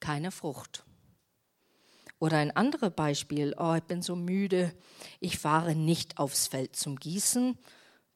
keine 0.00 0.30
Frucht. 0.30 0.85
Oder 2.18 2.38
ein 2.38 2.50
anderes 2.56 2.92
Beispiel, 2.92 3.54
oh, 3.58 3.74
ich 3.74 3.82
bin 3.82 4.00
so 4.00 4.16
müde, 4.16 4.72
ich 5.20 5.38
fahre 5.38 5.74
nicht 5.74 6.18
aufs 6.18 6.46
Feld 6.46 6.74
zum 6.74 6.96
Gießen. 6.96 7.58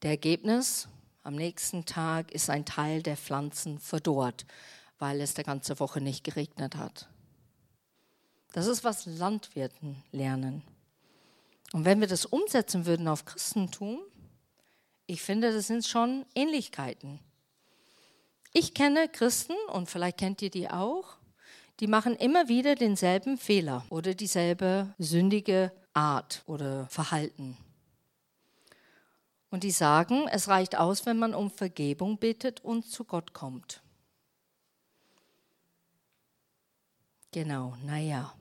Der 0.01 0.11
Ergebnis, 0.11 0.87
am 1.23 1.35
nächsten 1.35 1.85
Tag 1.85 2.31
ist 2.31 2.49
ein 2.49 2.65
Teil 2.65 3.03
der 3.03 3.15
Pflanzen 3.15 3.77
verdorrt, 3.77 4.45
weil 4.97 5.21
es 5.21 5.35
der 5.35 5.43
ganze 5.43 5.79
Woche 5.79 6.01
nicht 6.01 6.23
geregnet 6.23 6.75
hat. 6.75 7.09
Das 8.53 8.65
ist, 8.65 8.83
was 8.83 9.05
Landwirten 9.05 10.03
lernen. 10.11 10.63
Und 11.73 11.85
wenn 11.85 12.01
wir 12.01 12.07
das 12.07 12.25
umsetzen 12.25 12.85
würden 12.85 13.07
auf 13.07 13.23
Christentum, 13.25 13.99
ich 15.05 15.21
finde, 15.21 15.53
das 15.53 15.67
sind 15.67 15.85
schon 15.85 16.25
Ähnlichkeiten. 16.35 17.19
Ich 18.51 18.73
kenne 18.73 19.07
Christen, 19.07 19.55
und 19.71 19.89
vielleicht 19.89 20.17
kennt 20.17 20.41
ihr 20.41 20.49
die 20.49 20.69
auch, 20.69 21.17
die 21.81 21.87
machen 21.87 22.15
immer 22.15 22.47
wieder 22.47 22.75
denselben 22.75 23.39
Fehler 23.39 23.83
oder 23.89 24.13
dieselbe 24.13 24.93
sündige 24.99 25.71
Art 25.95 26.43
oder 26.45 26.85
Verhalten. 26.87 27.57
Und 29.49 29.63
die 29.63 29.71
sagen, 29.71 30.27
es 30.31 30.47
reicht 30.47 30.77
aus, 30.77 31.07
wenn 31.07 31.17
man 31.17 31.33
um 31.33 31.49
Vergebung 31.49 32.19
bittet 32.19 32.63
und 32.63 32.85
zu 32.85 33.03
Gott 33.03 33.33
kommt. 33.33 33.81
Genau, 37.31 37.75
naja. 37.83 38.31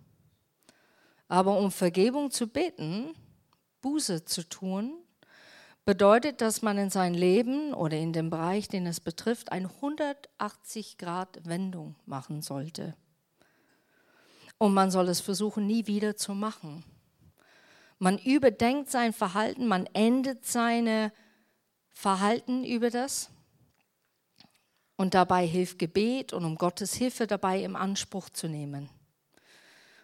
Aber 1.26 1.59
um 1.59 1.72
Vergebung 1.72 2.31
zu 2.31 2.46
bitten, 2.46 3.14
Buße 3.81 4.26
zu 4.26 4.46
tun, 4.46 4.98
bedeutet, 5.87 6.42
dass 6.42 6.61
man 6.61 6.76
in 6.76 6.90
sein 6.90 7.14
Leben 7.14 7.72
oder 7.72 7.96
in 7.96 8.12
dem 8.12 8.29
Bereich, 8.29 8.68
den 8.68 8.87
es 8.87 9.00
betrifft, 9.00 9.50
eine 9.50 9.70
180 9.70 10.98
Grad 10.98 11.40
Wendung 11.46 11.96
machen 12.05 12.42
sollte. 12.42 12.94
Und 14.61 14.75
man 14.75 14.90
soll 14.90 15.09
es 15.09 15.23
versuchen, 15.23 15.66
nie 15.66 15.87
wieder 15.87 16.16
zu 16.16 16.35
machen. 16.35 16.85
Man 17.99 18.18
überdenkt 18.18 18.90
sein 18.90 19.14
Verhalten, 19.14 19.66
man 19.66 19.87
endet 19.94 20.44
seine 20.44 21.12
Verhalten 21.88 22.62
über 22.64 22.90
das. 22.90 23.31
Und 24.96 25.14
dabei 25.14 25.46
hilft 25.46 25.79
Gebet 25.79 26.35
und 26.35 26.44
um 26.44 26.57
Gottes 26.57 26.92
Hilfe 26.92 27.27
dabei 27.27 27.64
im 27.64 27.75
Anspruch 27.75 28.29
zu 28.29 28.49
nehmen. 28.49 28.90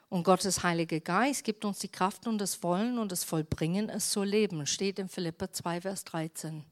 Und 0.09 0.23
Gottes 0.23 0.63
Heiliger 0.63 1.01
Geist 1.01 1.45
gibt 1.45 1.67
uns 1.67 1.81
die 1.81 1.93
Kraft 1.93 2.27
und 2.27 2.39
das 2.39 2.63
Wollen 2.63 2.99
und 2.99 3.13
das 3.13 3.25
Vollbringen, 3.25 3.91
es 3.91 4.09
zu 4.09 4.23
leben. 4.23 4.67
Steht 4.67 4.99
in 4.99 5.11
Philippa 5.11 5.53
2, 5.53 5.83
Vers 5.83 6.05
13. 6.05 6.65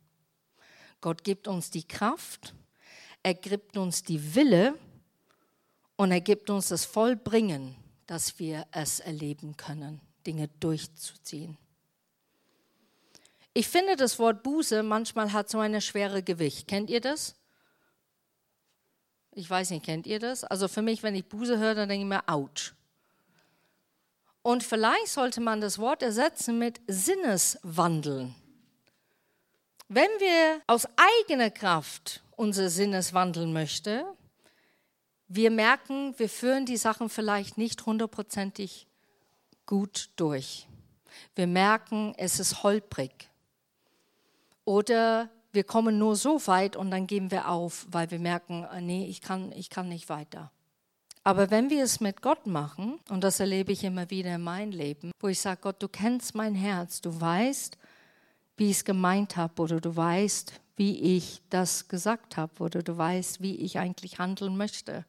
Gott 1.02 1.22
gibt 1.22 1.48
uns 1.48 1.70
die 1.70 1.86
Kraft, 1.86 2.54
er 3.22 3.34
gibt 3.34 3.76
uns 3.76 4.02
die 4.02 4.34
Wille, 4.34 4.74
und 5.96 6.10
er 6.10 6.20
gibt 6.20 6.50
uns 6.50 6.68
das 6.68 6.84
Vollbringen, 6.84 7.76
dass 8.06 8.38
wir 8.38 8.66
es 8.72 9.00
erleben 9.00 9.56
können, 9.56 10.00
Dinge 10.26 10.48
durchzuziehen. 10.60 11.56
Ich 13.52 13.68
finde, 13.68 13.94
das 13.94 14.18
Wort 14.18 14.42
Buße 14.42 14.82
manchmal 14.82 15.32
hat 15.32 15.48
so 15.48 15.60
eine 15.60 15.80
schwere 15.80 16.22
Gewicht. 16.22 16.66
Kennt 16.66 16.90
ihr 16.90 17.00
das? 17.00 17.36
Ich 19.30 19.48
weiß 19.48 19.70
nicht, 19.70 19.84
kennt 19.84 20.06
ihr 20.06 20.18
das? 20.18 20.44
Also 20.44 20.66
für 20.68 20.82
mich, 20.82 21.02
wenn 21.02 21.14
ich 21.14 21.26
Buße 21.26 21.58
höre, 21.58 21.74
dann 21.74 21.88
denke 21.88 22.04
ich 22.04 22.08
mir, 22.08 22.22
ouch. 22.28 22.72
Und 24.42 24.62
vielleicht 24.62 25.08
sollte 25.08 25.40
man 25.40 25.60
das 25.60 25.78
Wort 25.78 26.02
ersetzen 26.02 26.58
mit 26.58 26.80
Sinneswandeln. 26.86 28.34
Wenn 29.88 30.10
wir 30.18 30.60
aus 30.66 30.86
eigener 30.96 31.50
Kraft 31.50 32.22
unser 32.36 32.68
Sinnes 32.68 33.14
wandeln 33.14 33.52
möchten, 33.52 34.02
wir 35.28 35.50
merken, 35.50 36.14
wir 36.18 36.28
führen 36.28 36.66
die 36.66 36.76
Sachen 36.76 37.08
vielleicht 37.08 37.58
nicht 37.58 37.86
hundertprozentig 37.86 38.86
gut 39.66 40.10
durch. 40.16 40.68
Wir 41.34 41.46
merken, 41.46 42.14
es 42.16 42.40
ist 42.40 42.62
holprig. 42.62 43.30
Oder 44.64 45.30
wir 45.52 45.64
kommen 45.64 45.98
nur 45.98 46.16
so 46.16 46.44
weit 46.46 46.76
und 46.76 46.90
dann 46.90 47.06
geben 47.06 47.30
wir 47.30 47.48
auf, 47.48 47.86
weil 47.90 48.10
wir 48.10 48.18
merken, 48.18 48.64
äh, 48.64 48.80
nee, 48.80 49.06
ich 49.06 49.20
kann, 49.20 49.52
ich 49.52 49.70
kann 49.70 49.88
nicht 49.88 50.08
weiter. 50.08 50.50
Aber 51.22 51.50
wenn 51.50 51.70
wir 51.70 51.82
es 51.82 52.00
mit 52.00 52.20
Gott 52.20 52.46
machen, 52.46 53.00
und 53.08 53.24
das 53.24 53.40
erlebe 53.40 53.72
ich 53.72 53.84
immer 53.84 54.10
wieder 54.10 54.34
in 54.34 54.42
meinem 54.42 54.72
Leben, 54.72 55.10
wo 55.20 55.28
ich 55.28 55.40
sage, 55.40 55.60
Gott, 55.62 55.82
du 55.82 55.88
kennst 55.88 56.34
mein 56.34 56.54
Herz, 56.54 57.00
du 57.00 57.18
weißt, 57.18 57.78
wie 58.56 58.70
ich 58.70 58.78
es 58.78 58.84
gemeint 58.84 59.36
habe, 59.36 59.62
oder 59.62 59.80
du 59.80 59.96
weißt, 59.96 60.60
wie 60.76 61.16
ich 61.16 61.40
das 61.48 61.88
gesagt 61.88 62.36
habe, 62.36 62.62
oder 62.62 62.82
du 62.82 62.96
weißt, 62.96 63.40
wie 63.40 63.56
ich 63.56 63.78
eigentlich 63.78 64.18
handeln 64.18 64.56
möchte. 64.56 65.06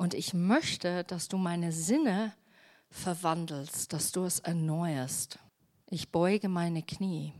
Und 0.00 0.14
ich 0.14 0.32
möchte, 0.32 1.04
dass 1.04 1.28
du 1.28 1.36
meine 1.36 1.72
Sinne 1.72 2.32
verwandelst, 2.88 3.92
dass 3.92 4.12
du 4.12 4.24
es 4.24 4.38
erneuerst. 4.38 5.38
Ich 5.90 6.10
beuge 6.10 6.48
meine 6.48 6.82
Knie. 6.82 7.34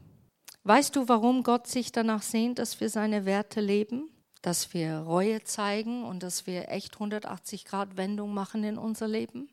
Weißt 0.64 0.94
du, 0.94 1.08
warum 1.08 1.42
Gott 1.42 1.68
sich 1.68 1.90
danach 1.90 2.20
sehnt, 2.20 2.58
dass 2.58 2.78
wir 2.78 2.90
seine 2.90 3.24
Werte 3.24 3.62
leben? 3.62 4.10
Dass 4.42 4.74
wir 4.74 4.98
Reue 4.98 5.42
zeigen 5.42 6.04
und 6.04 6.22
dass 6.22 6.46
wir 6.46 6.68
echt 6.68 6.96
180 6.96 7.64
Grad 7.64 7.96
Wendung 7.96 8.34
machen 8.34 8.62
in 8.62 8.76
unser 8.76 9.08
Leben? 9.08 9.48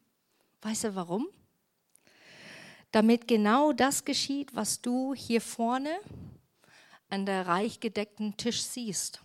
Weißt 0.61 0.83
du 0.83 0.95
warum? 0.95 1.29
Damit 2.91 3.25
genau 3.25 3.71
das 3.71 4.03
geschieht, 4.03 4.53
was 4.53 4.81
du 4.81 5.13
hier 5.13 5.39
vorne 5.39 5.97
an 7.09 7.25
der 7.25 7.47
reich 7.47 7.79
gedeckten 7.79 8.35
Tisch 8.35 8.63
siehst 8.63 9.21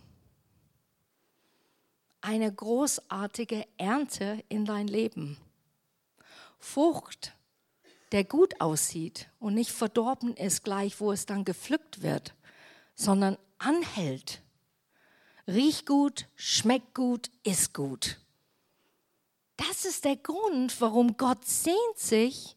eine 2.23 2.51
großartige 2.51 3.67
Ernte 3.77 4.43
in 4.47 4.65
dein 4.65 4.87
Leben. 4.87 5.37
Frucht, 6.57 7.35
der 8.13 8.23
gut 8.23 8.61
aussieht 8.61 9.29
und 9.39 9.53
nicht 9.53 9.71
verdorben 9.71 10.35
ist 10.37 10.63
gleich, 10.63 10.99
wo 11.01 11.11
es 11.11 11.25
dann 11.25 11.43
gepflückt 11.43 12.01
wird, 12.01 12.33
sondern 12.95 13.37
anhält. 13.57 14.41
Riecht 15.47 15.85
gut, 15.85 16.27
schmeckt 16.35 16.95
gut, 16.95 17.29
ist 17.43 17.73
gut. 17.73 18.19
Das 19.57 19.83
ist 19.83 20.05
der 20.05 20.15
Grund, 20.15 20.79
warum 20.79 21.17
Gott 21.17 21.45
sehnt 21.45 21.97
sich, 21.97 22.55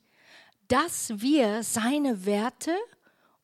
dass 0.68 1.20
wir 1.20 1.64
seine 1.64 2.24
Werte 2.24 2.76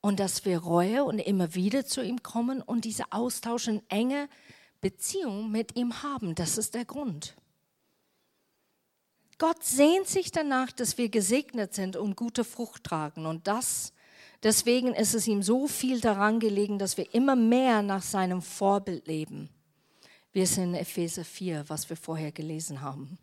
und 0.00 0.20
dass 0.20 0.44
wir 0.44 0.58
Reue 0.58 1.04
und 1.04 1.18
immer 1.18 1.56
wieder 1.56 1.84
zu 1.84 2.00
ihm 2.00 2.22
kommen 2.22 2.62
und 2.62 2.84
diese 2.84 3.10
Austausch 3.10 3.66
in 3.66 3.82
enge 3.88 4.28
Beziehung 4.82 5.50
mit 5.50 5.76
ihm 5.76 6.02
haben. 6.02 6.34
Das 6.34 6.58
ist 6.58 6.74
der 6.74 6.84
Grund. 6.84 7.34
Gott 9.38 9.64
sehnt 9.64 10.06
sich 10.06 10.30
danach, 10.30 10.70
dass 10.70 10.98
wir 10.98 11.08
gesegnet 11.08 11.72
sind 11.72 11.96
und 11.96 12.16
gute 12.16 12.44
Frucht 12.44 12.84
tragen. 12.84 13.24
Und 13.24 13.46
das, 13.46 13.94
deswegen 14.42 14.92
ist 14.92 15.14
es 15.14 15.26
ihm 15.26 15.42
so 15.42 15.66
viel 15.66 16.00
daran 16.00 16.38
gelegen, 16.38 16.78
dass 16.78 16.98
wir 16.98 17.14
immer 17.14 17.34
mehr 17.34 17.82
nach 17.82 18.02
seinem 18.02 18.42
Vorbild 18.42 19.06
leben. 19.06 19.48
Wir 20.32 20.46
sind 20.46 20.74
in 20.74 20.74
Epheser 20.74 21.24
4, 21.24 21.64
was 21.68 21.88
wir 21.88 21.96
vorher 21.96 22.32
gelesen 22.32 22.82
haben. 22.82 23.18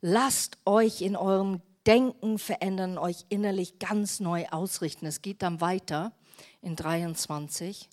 Lasst 0.00 0.58
euch 0.64 1.00
in 1.02 1.16
eurem 1.16 1.60
Denken 1.86 2.38
verändern, 2.38 2.98
euch 2.98 3.24
innerlich 3.28 3.78
ganz 3.78 4.20
neu 4.20 4.46
ausrichten. 4.48 5.06
Es 5.06 5.22
geht 5.22 5.42
dann 5.42 5.60
weiter 5.60 6.12
in 6.60 6.76
23. 6.76 7.88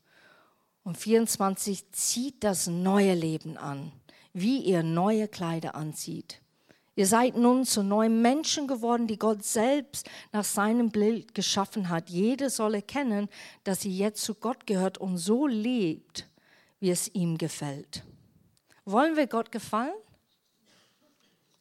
Und 0.83 0.97
24 0.97 1.91
zieht 1.91 2.43
das 2.43 2.67
neue 2.67 3.13
Leben 3.13 3.57
an, 3.57 3.91
wie 4.33 4.59
ihr 4.59 4.83
neue 4.83 5.27
Kleider 5.27 5.75
anzieht. 5.75 6.41
Ihr 6.95 7.07
seid 7.07 7.35
nun 7.35 7.65
zu 7.65 7.81
neuen 7.81 8.21
Menschen 8.21 8.67
geworden, 8.67 9.07
die 9.07 9.17
Gott 9.17 9.43
selbst 9.43 10.09
nach 10.31 10.43
seinem 10.43 10.91
Bild 10.91 11.33
geschaffen 11.33 11.89
hat. 11.89 12.09
Jede 12.09 12.49
soll 12.49 12.75
erkennen, 12.75 13.29
dass 13.63 13.81
sie 13.81 13.97
jetzt 13.97 14.23
zu 14.23 14.35
Gott 14.35 14.67
gehört 14.67 14.99
und 14.99 15.17
so 15.17 15.47
lebt, 15.47 16.27
wie 16.79 16.91
es 16.91 17.07
ihm 17.15 17.37
gefällt. 17.37 18.03
Wollen 18.85 19.15
wir 19.15 19.25
Gott 19.25 19.51
gefallen? 19.51 19.93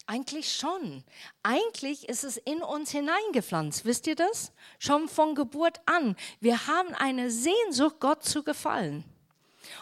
Eigentlich 0.06 0.52
schon. 0.52 1.04
Eigentlich 1.42 2.08
ist 2.08 2.24
es 2.24 2.36
in 2.36 2.60
uns 2.60 2.90
hineingepflanzt. 2.90 3.84
Wisst 3.86 4.06
ihr 4.08 4.16
das? 4.16 4.52
Schon 4.78 5.08
von 5.08 5.34
Geburt 5.34 5.80
an. 5.86 6.16
Wir 6.40 6.66
haben 6.66 6.92
eine 6.94 7.30
Sehnsucht, 7.30 8.00
Gott 8.00 8.24
zu 8.24 8.42
gefallen. 8.42 9.04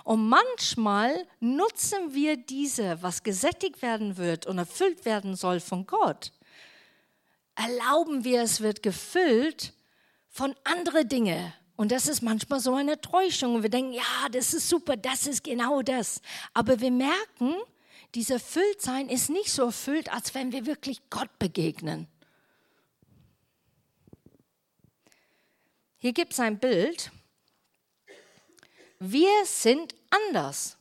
Und 0.05 0.29
manchmal 0.29 1.27
nutzen 1.41 2.15
wir 2.15 2.37
diese, 2.37 3.03
was 3.03 3.23
gesättigt 3.23 3.83
werden 3.83 4.17
wird 4.17 4.47
und 4.47 4.59
erfüllt 4.59 5.05
werden 5.05 5.37
soll 5.37 5.61
von 5.61 5.87
Gott, 5.87 6.33
erlauben 7.55 8.25
wir, 8.25 8.43
es 8.43 8.61
wird 8.61 8.83
gefüllt 8.83 9.75
von 10.29 10.55
anderen 10.65 11.09
Dingen. 11.09 11.53
Und 11.77 11.93
das 11.93 12.09
ist 12.09 12.23
manchmal 12.23 12.61
so 12.61 12.75
eine 12.75 13.01
Täuschung. 13.01 13.55
Und 13.55 13.63
wir 13.63 13.71
denken, 13.71 13.93
ja, 13.93 14.29
das 14.31 14.55
ist 14.55 14.69
super, 14.69 14.97
das 14.97 15.27
ist 15.27 15.45
genau 15.45 15.83
das. 15.83 16.21
Aber 16.53 16.81
wir 16.81 16.91
merken, 16.91 17.55
dieser 18.15 18.35
Erfülltsein 18.35 19.09
ist 19.09 19.31
nicht 19.31 19.51
so 19.51 19.65
erfüllt, 19.65 20.13
als 20.13 20.35
wenn 20.35 20.53
wir 20.53 20.67
wirklich 20.67 21.01
Gott 21.11 21.39
begegnen. 21.39 22.07
Hier 25.99 26.13
gibt 26.13 26.33
es 26.33 26.41
ein 26.41 26.59
Bild. 26.59 27.11
Wir 29.01 29.47
sind 29.47 29.95
anders. 30.11 30.77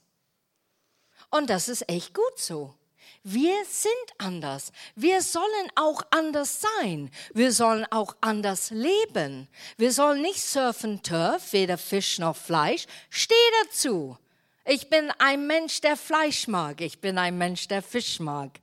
Und 1.31 1.49
das 1.49 1.69
ist 1.69 1.87
echt 1.89 2.13
gut 2.13 2.37
so. 2.37 2.75
Wir 3.23 3.63
sind 3.65 3.93
anders. 4.17 4.71
Wir 4.95 5.21
sollen 5.21 5.71
auch 5.75 6.03
anders 6.11 6.61
sein. 6.61 7.11
Wir 7.33 7.53
sollen 7.53 7.85
auch 7.91 8.15
anders 8.19 8.71
leben. 8.71 9.47
Wir 9.77 9.93
sollen 9.93 10.21
nicht 10.21 10.41
surfen 10.41 11.01
Turf, 11.01 11.53
weder 11.53 11.77
Fisch 11.77 12.19
noch 12.19 12.35
Fleisch. 12.35 12.87
Steh 13.09 13.33
dazu. 13.63 14.17
Ich 14.65 14.89
bin 14.89 15.11
ein 15.19 15.47
Mensch, 15.47 15.79
der 15.79 15.95
Fleisch 15.95 16.47
mag. 16.47 16.81
Ich 16.81 16.99
bin 16.99 17.17
ein 17.17 17.37
Mensch, 17.37 17.67
der 17.69 17.81
Fisch 17.81 18.19
mag. 18.19 18.59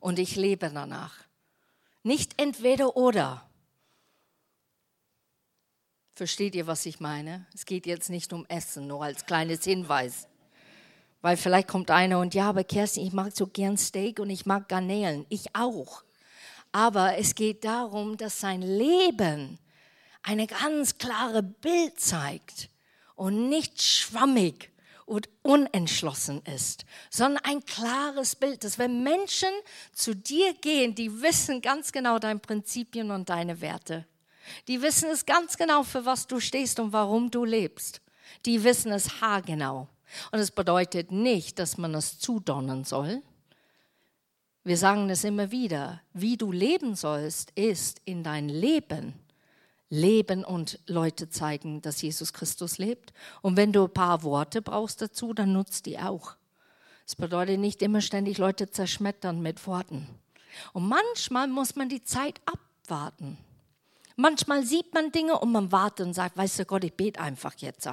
Und 0.00 0.18
ich 0.18 0.36
lebe 0.36 0.70
danach. 0.70 1.14
Nicht 2.02 2.40
entweder 2.40 2.96
oder. 2.96 3.47
Versteht 6.18 6.56
ihr, 6.56 6.66
was 6.66 6.84
ich 6.84 6.98
meine? 6.98 7.46
Es 7.54 7.64
geht 7.64 7.86
jetzt 7.86 8.10
nicht 8.10 8.32
um 8.32 8.44
Essen, 8.48 8.88
nur 8.88 9.04
als 9.04 9.24
kleines 9.24 9.62
Hinweis. 9.62 10.26
Weil 11.20 11.36
vielleicht 11.36 11.68
kommt 11.68 11.92
einer 11.92 12.18
und 12.18 12.34
ja, 12.34 12.48
aber 12.48 12.64
Kerstin, 12.64 13.06
ich 13.06 13.12
mag 13.12 13.36
so 13.36 13.46
gern 13.46 13.78
Steak 13.78 14.18
und 14.18 14.28
ich 14.28 14.44
mag 14.44 14.68
Garnelen. 14.68 15.26
Ich 15.28 15.54
auch. 15.54 16.02
Aber 16.72 17.16
es 17.18 17.36
geht 17.36 17.64
darum, 17.64 18.16
dass 18.16 18.40
sein 18.40 18.62
Leben 18.62 19.60
eine 20.24 20.48
ganz 20.48 20.98
klare 20.98 21.44
Bild 21.44 22.00
zeigt 22.00 22.68
und 23.14 23.48
nicht 23.48 23.80
schwammig 23.80 24.72
und 25.06 25.28
unentschlossen 25.42 26.42
ist, 26.52 26.84
sondern 27.10 27.44
ein 27.44 27.64
klares 27.64 28.34
Bild, 28.34 28.64
dass 28.64 28.76
wenn 28.80 29.04
Menschen 29.04 29.50
zu 29.92 30.16
dir 30.16 30.52
gehen, 30.54 30.96
die 30.96 31.22
wissen 31.22 31.60
ganz 31.60 31.92
genau 31.92 32.18
deine 32.18 32.40
Prinzipien 32.40 33.12
und 33.12 33.28
deine 33.28 33.60
Werte. 33.60 34.04
Die 34.66 34.82
wissen 34.82 35.10
es 35.10 35.26
ganz 35.26 35.56
genau, 35.56 35.82
für 35.82 36.04
was 36.04 36.26
du 36.26 36.40
stehst 36.40 36.80
und 36.80 36.92
warum 36.92 37.30
du 37.30 37.44
lebst. 37.44 38.00
Die 38.46 38.64
wissen 38.64 38.92
es 38.92 39.20
haargenau. 39.20 39.88
Und 40.32 40.38
es 40.38 40.50
bedeutet 40.50 41.12
nicht, 41.12 41.58
dass 41.58 41.78
man 41.78 41.94
es 41.94 42.18
zudonnern 42.18 42.84
soll. 42.84 43.22
Wir 44.64 44.76
sagen 44.76 45.08
es 45.10 45.24
immer 45.24 45.50
wieder, 45.50 46.00
wie 46.12 46.36
du 46.36 46.52
leben 46.52 46.94
sollst, 46.94 47.50
ist 47.52 48.00
in 48.04 48.22
dein 48.22 48.48
Leben 48.48 49.14
leben 49.90 50.44
und 50.44 50.78
Leute 50.86 51.28
zeigen, 51.28 51.80
dass 51.82 52.02
Jesus 52.02 52.32
Christus 52.32 52.78
lebt. 52.78 53.12
Und 53.42 53.56
wenn 53.56 53.72
du 53.72 53.84
ein 53.84 53.92
paar 53.92 54.22
Worte 54.22 54.62
brauchst 54.62 55.02
dazu, 55.02 55.32
dann 55.32 55.52
nutzt 55.52 55.86
die 55.86 55.98
auch. 55.98 56.36
Es 57.06 57.16
bedeutet 57.16 57.58
nicht 57.58 57.80
immer 57.82 58.00
ständig 58.00 58.38
Leute 58.38 58.70
zerschmettern 58.70 59.40
mit 59.40 59.66
Worten. 59.66 60.06
Und 60.72 60.88
manchmal 60.88 61.48
muss 61.48 61.76
man 61.76 61.88
die 61.88 62.02
Zeit 62.02 62.40
abwarten. 62.44 63.38
Manchmal 64.20 64.66
sieht 64.66 64.92
man 64.94 65.12
Dinge 65.12 65.38
und 65.38 65.52
man 65.52 65.70
wartet 65.70 66.04
und 66.04 66.12
sagt, 66.12 66.36
weißt 66.36 66.58
du 66.58 66.64
Gott, 66.64 66.82
ich 66.82 66.92
bete 66.92 67.20
einfach 67.20 67.54
jetzt. 67.58 67.88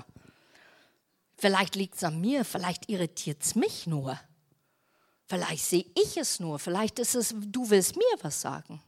Vielleicht 1.37 1.75
liegt 1.75 1.97
es 1.97 2.03
an 2.03 2.19
mir, 2.19 2.43
vielleicht 2.43 2.89
irritiert 2.89 3.43
es 3.43 3.53
mich 3.53 3.85
nur. 3.85 4.19
Vielleicht 5.27 5.63
sehe 5.63 5.85
ich 5.93 6.17
es 6.17 6.39
nur, 6.39 6.57
vielleicht 6.57 6.97
ist 6.97 7.13
es, 7.13 7.35
du 7.37 7.69
willst 7.69 7.95
mir 7.95 8.17
was 8.23 8.41
sagen. 8.41 8.81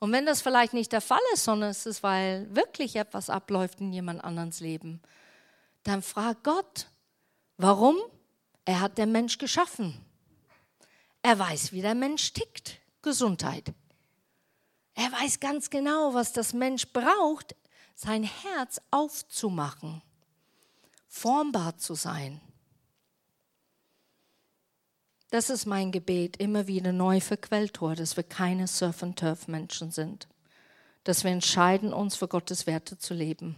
Und 0.00 0.10
wenn 0.12 0.24
das 0.24 0.40
vielleicht 0.40 0.72
nicht 0.72 0.90
der 0.90 1.02
Fall 1.02 1.20
ist, 1.34 1.44
sondern 1.44 1.68
es 1.68 1.84
ist, 1.84 2.02
weil 2.02 2.48
wirklich 2.56 2.96
etwas 2.96 3.28
abläuft 3.28 3.82
in 3.82 3.92
jemand 3.92 4.24
anderes 4.24 4.60
Leben, 4.60 5.02
dann 5.82 6.00
frag 6.00 6.42
Gott, 6.44 6.86
warum? 7.58 7.98
Er 8.64 8.80
hat 8.80 8.96
den 8.96 9.12
Mensch 9.12 9.36
geschaffen. 9.36 10.02
Er 11.20 11.38
weiß, 11.38 11.72
wie 11.72 11.82
der 11.82 11.94
Mensch 11.94 12.32
tickt. 12.32 12.78
Gesundheit. 13.02 13.74
Er 14.98 15.12
weiß 15.12 15.38
ganz 15.38 15.70
genau, 15.70 16.12
was 16.12 16.32
das 16.32 16.52
Mensch 16.52 16.92
braucht, 16.92 17.54
sein 17.94 18.24
Herz 18.24 18.80
aufzumachen 18.90 20.02
formbar 21.08 21.78
zu 21.78 21.94
sein. 21.94 22.40
Das 25.30 25.50
ist 25.50 25.66
mein 25.66 25.92
Gebet 25.92 26.36
immer 26.38 26.66
wieder 26.66 26.92
neu 26.92 27.20
für 27.20 27.36
Quelltor, 27.36 27.94
dass 27.94 28.16
wir 28.16 28.24
keine 28.24 28.66
Surf-and-Turf-Menschen 28.66 29.90
sind, 29.90 30.26
dass 31.04 31.24
wir 31.24 31.30
entscheiden, 31.30 31.92
uns 31.92 32.16
für 32.16 32.28
Gottes 32.28 32.66
Werte 32.66 32.98
zu 32.98 33.14
leben. 33.14 33.56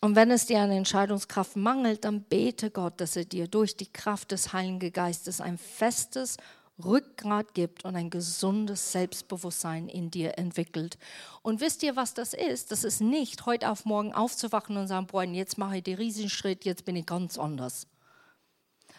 Und 0.00 0.16
wenn 0.16 0.30
es 0.30 0.46
dir 0.46 0.60
an 0.60 0.70
Entscheidungskraft 0.70 1.56
mangelt, 1.56 2.04
dann 2.04 2.22
bete 2.22 2.70
Gott, 2.70 3.00
dass 3.00 3.16
er 3.16 3.24
dir 3.24 3.48
durch 3.48 3.76
die 3.76 3.90
Kraft 3.90 4.32
des 4.32 4.52
Heiligen 4.52 4.92
Geistes 4.92 5.40
ein 5.40 5.58
festes 5.58 6.36
Rückgrat 6.82 7.54
gibt 7.54 7.84
und 7.84 7.94
ein 7.94 8.10
gesundes 8.10 8.90
Selbstbewusstsein 8.92 9.88
in 9.88 10.10
dir 10.10 10.38
entwickelt. 10.38 10.98
Und 11.42 11.60
wisst 11.60 11.82
ihr, 11.84 11.94
was 11.94 12.14
das 12.14 12.34
ist? 12.34 12.72
Das 12.72 12.82
ist 12.82 13.00
nicht 13.00 13.46
heute 13.46 13.70
auf 13.70 13.84
morgen 13.84 14.12
aufzuwachen 14.12 14.76
und 14.76 14.88
sagen, 14.88 15.06
boah, 15.06 15.22
jetzt 15.22 15.56
mache 15.56 15.76
ich 15.76 15.84
den 15.84 15.96
Riesenschritt, 15.96 16.64
jetzt 16.64 16.84
bin 16.84 16.96
ich 16.96 17.06
ganz 17.06 17.38
anders. 17.38 17.86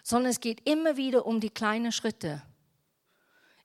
Sondern 0.03 0.31
es 0.31 0.39
geht 0.39 0.67
immer 0.69 0.95
wieder 0.95 1.25
um 1.25 1.39
die 1.39 1.49
kleinen 1.49 1.91
Schritte. 1.91 2.41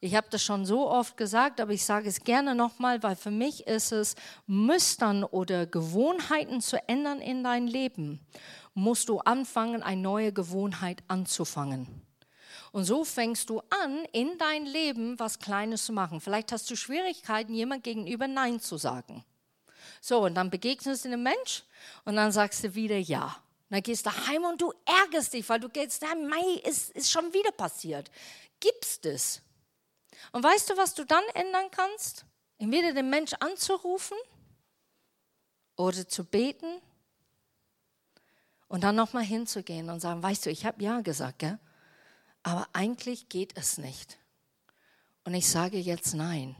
Ich 0.02 0.16
habe 0.16 0.28
das 0.30 0.42
schon 0.42 0.64
so 0.64 0.88
oft 0.88 1.18
gesagt, 1.18 1.60
aber 1.60 1.72
ich 1.72 1.84
sage 1.84 2.08
es 2.08 2.24
gerne 2.24 2.54
nochmal, 2.54 3.02
weil 3.02 3.16
für 3.16 3.30
mich 3.30 3.66
ist 3.66 3.92
es, 3.92 4.16
Mustern 4.46 5.24
oder 5.24 5.66
Gewohnheiten 5.66 6.62
zu 6.62 6.82
ändern 6.88 7.20
in 7.20 7.44
dein 7.44 7.66
Leben, 7.66 8.18
musst 8.72 9.10
du 9.10 9.18
anfangen, 9.18 9.82
eine 9.82 10.00
neue 10.00 10.32
Gewohnheit 10.32 11.02
anzufangen. 11.06 11.86
Und 12.72 12.84
so 12.84 13.04
fängst 13.04 13.50
du 13.50 13.60
an, 13.82 14.04
in 14.12 14.38
dein 14.38 14.64
Leben 14.64 15.18
was 15.18 15.38
Kleines 15.38 15.84
zu 15.86 15.92
machen. 15.92 16.20
Vielleicht 16.20 16.52
hast 16.52 16.70
du 16.70 16.76
Schwierigkeiten, 16.76 17.52
jemand 17.52 17.82
gegenüber 17.82 18.28
Nein 18.28 18.60
zu 18.60 18.76
sagen. 18.76 19.24
So, 20.00 20.24
und 20.24 20.34
dann 20.34 20.50
begegnest 20.50 21.04
du 21.04 21.08
einem 21.08 21.22
Mensch 21.22 21.64
und 22.04 22.16
dann 22.16 22.32
sagst 22.32 22.64
du 22.64 22.74
wieder 22.74 22.98
Ja. 22.98 23.24
Und 23.68 23.74
dann 23.74 23.82
gehst 23.82 24.06
du 24.06 24.10
heim 24.10 24.44
und 24.44 24.60
du 24.60 24.72
ärgerst 24.84 25.32
dich, 25.32 25.48
weil 25.48 25.60
du 25.60 25.68
gehst, 25.68 26.02
na, 26.02 26.14
Mai, 26.14 26.60
ist, 26.64 26.90
ist 26.90 27.10
schon 27.10 27.32
wieder 27.32 27.52
passiert. 27.52 28.10
Gibst 28.58 29.06
es. 29.06 29.42
Und 30.32 30.42
weißt 30.42 30.70
du, 30.70 30.76
was 30.76 30.94
du 30.94 31.04
dann 31.04 31.22
ändern 31.34 31.70
kannst? 31.70 32.24
Entweder 32.58 32.92
den 32.92 33.10
Mensch 33.10 33.32
anzurufen 33.40 34.18
oder 35.76 36.06
zu 36.06 36.24
beten 36.24 36.80
und 38.68 38.84
dann 38.84 38.96
nochmal 38.96 39.24
hinzugehen 39.24 39.88
und 39.88 40.00
sagen, 40.00 40.22
weißt 40.22 40.46
du, 40.46 40.50
ich 40.50 40.66
habe 40.66 40.82
Ja 40.82 41.00
gesagt, 41.00 41.40
gell? 41.40 41.58
Aber 42.42 42.66
eigentlich 42.72 43.28
geht 43.28 43.56
es 43.56 43.78
nicht. 43.78 44.18
Und 45.24 45.34
ich 45.34 45.48
sage 45.48 45.78
jetzt 45.78 46.14
nein. 46.14 46.56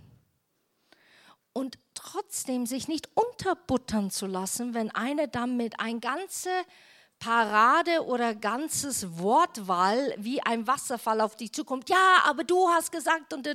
Und 1.53 1.79
trotzdem 1.95 2.67
sich 2.67 2.87
nicht 2.89 3.09
unterbuttern 3.15 4.11
zu 4.11 4.27
lassen, 4.27 4.75
wenn 4.75 4.91
einer 4.91 5.27
damit 5.27 5.81
ein 5.81 6.01
ganze 6.01 6.51
Parade 7.19 8.07
oder 8.07 8.35
ganzes 8.35 9.19
Wortwahl 9.19 10.15
wie 10.17 10.41
ein 10.43 10.67
Wasserfall 10.67 11.21
auf 11.21 11.37
dich 11.37 11.53
zukommt. 11.53 11.91
Ja, 11.91 12.23
aber 12.25 12.45
du 12.45 12.69
hast 12.69 12.91
gesagt 12.91 13.35
und 13.35 13.47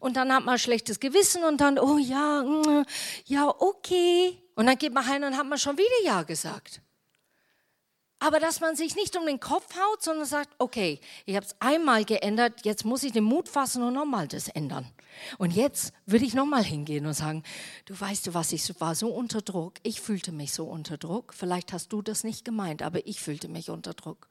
und 0.00 0.16
dann 0.16 0.32
hat 0.32 0.44
man 0.44 0.58
schlechtes 0.58 0.98
Gewissen 0.98 1.44
und 1.44 1.60
dann 1.60 1.78
oh 1.78 1.98
ja, 1.98 2.42
mm, 2.42 2.84
ja 3.26 3.48
okay 3.48 4.42
und 4.56 4.66
dann 4.66 4.76
geht 4.76 4.92
man 4.92 5.06
heim 5.06 5.22
und 5.22 5.36
hat 5.36 5.46
man 5.46 5.58
schon 5.58 5.78
wieder 5.78 6.04
ja 6.04 6.24
gesagt 6.24 6.80
aber 8.24 8.40
dass 8.40 8.60
man 8.60 8.74
sich 8.74 8.96
nicht 8.96 9.16
um 9.16 9.26
den 9.26 9.38
Kopf 9.38 9.66
haut, 9.76 10.02
sondern 10.02 10.24
sagt, 10.24 10.48
okay, 10.58 10.98
ich 11.26 11.36
habe 11.36 11.44
es 11.44 11.54
einmal 11.60 12.06
geändert, 12.06 12.64
jetzt 12.64 12.84
muss 12.84 13.02
ich 13.02 13.12
den 13.12 13.24
Mut 13.24 13.50
fassen 13.50 13.82
und 13.82 13.92
nochmal 13.92 14.28
das 14.28 14.48
ändern. 14.48 14.90
Und 15.36 15.52
jetzt 15.52 15.92
würde 16.06 16.24
ich 16.24 16.32
nochmal 16.32 16.64
hingehen 16.64 17.04
und 17.04 17.12
sagen, 17.12 17.42
du 17.84 17.98
weißt 17.98 18.26
du 18.26 18.34
was, 18.34 18.52
ich 18.52 18.80
war 18.80 18.94
so 18.94 19.08
unter 19.08 19.42
Druck, 19.42 19.74
ich 19.82 20.00
fühlte 20.00 20.32
mich 20.32 20.52
so 20.52 20.64
unter 20.64 20.96
Druck, 20.96 21.34
vielleicht 21.34 21.74
hast 21.74 21.92
du 21.92 22.00
das 22.00 22.24
nicht 22.24 22.46
gemeint, 22.46 22.82
aber 22.82 23.06
ich 23.06 23.20
fühlte 23.20 23.48
mich 23.48 23.68
unter 23.68 23.92
Druck. 23.92 24.28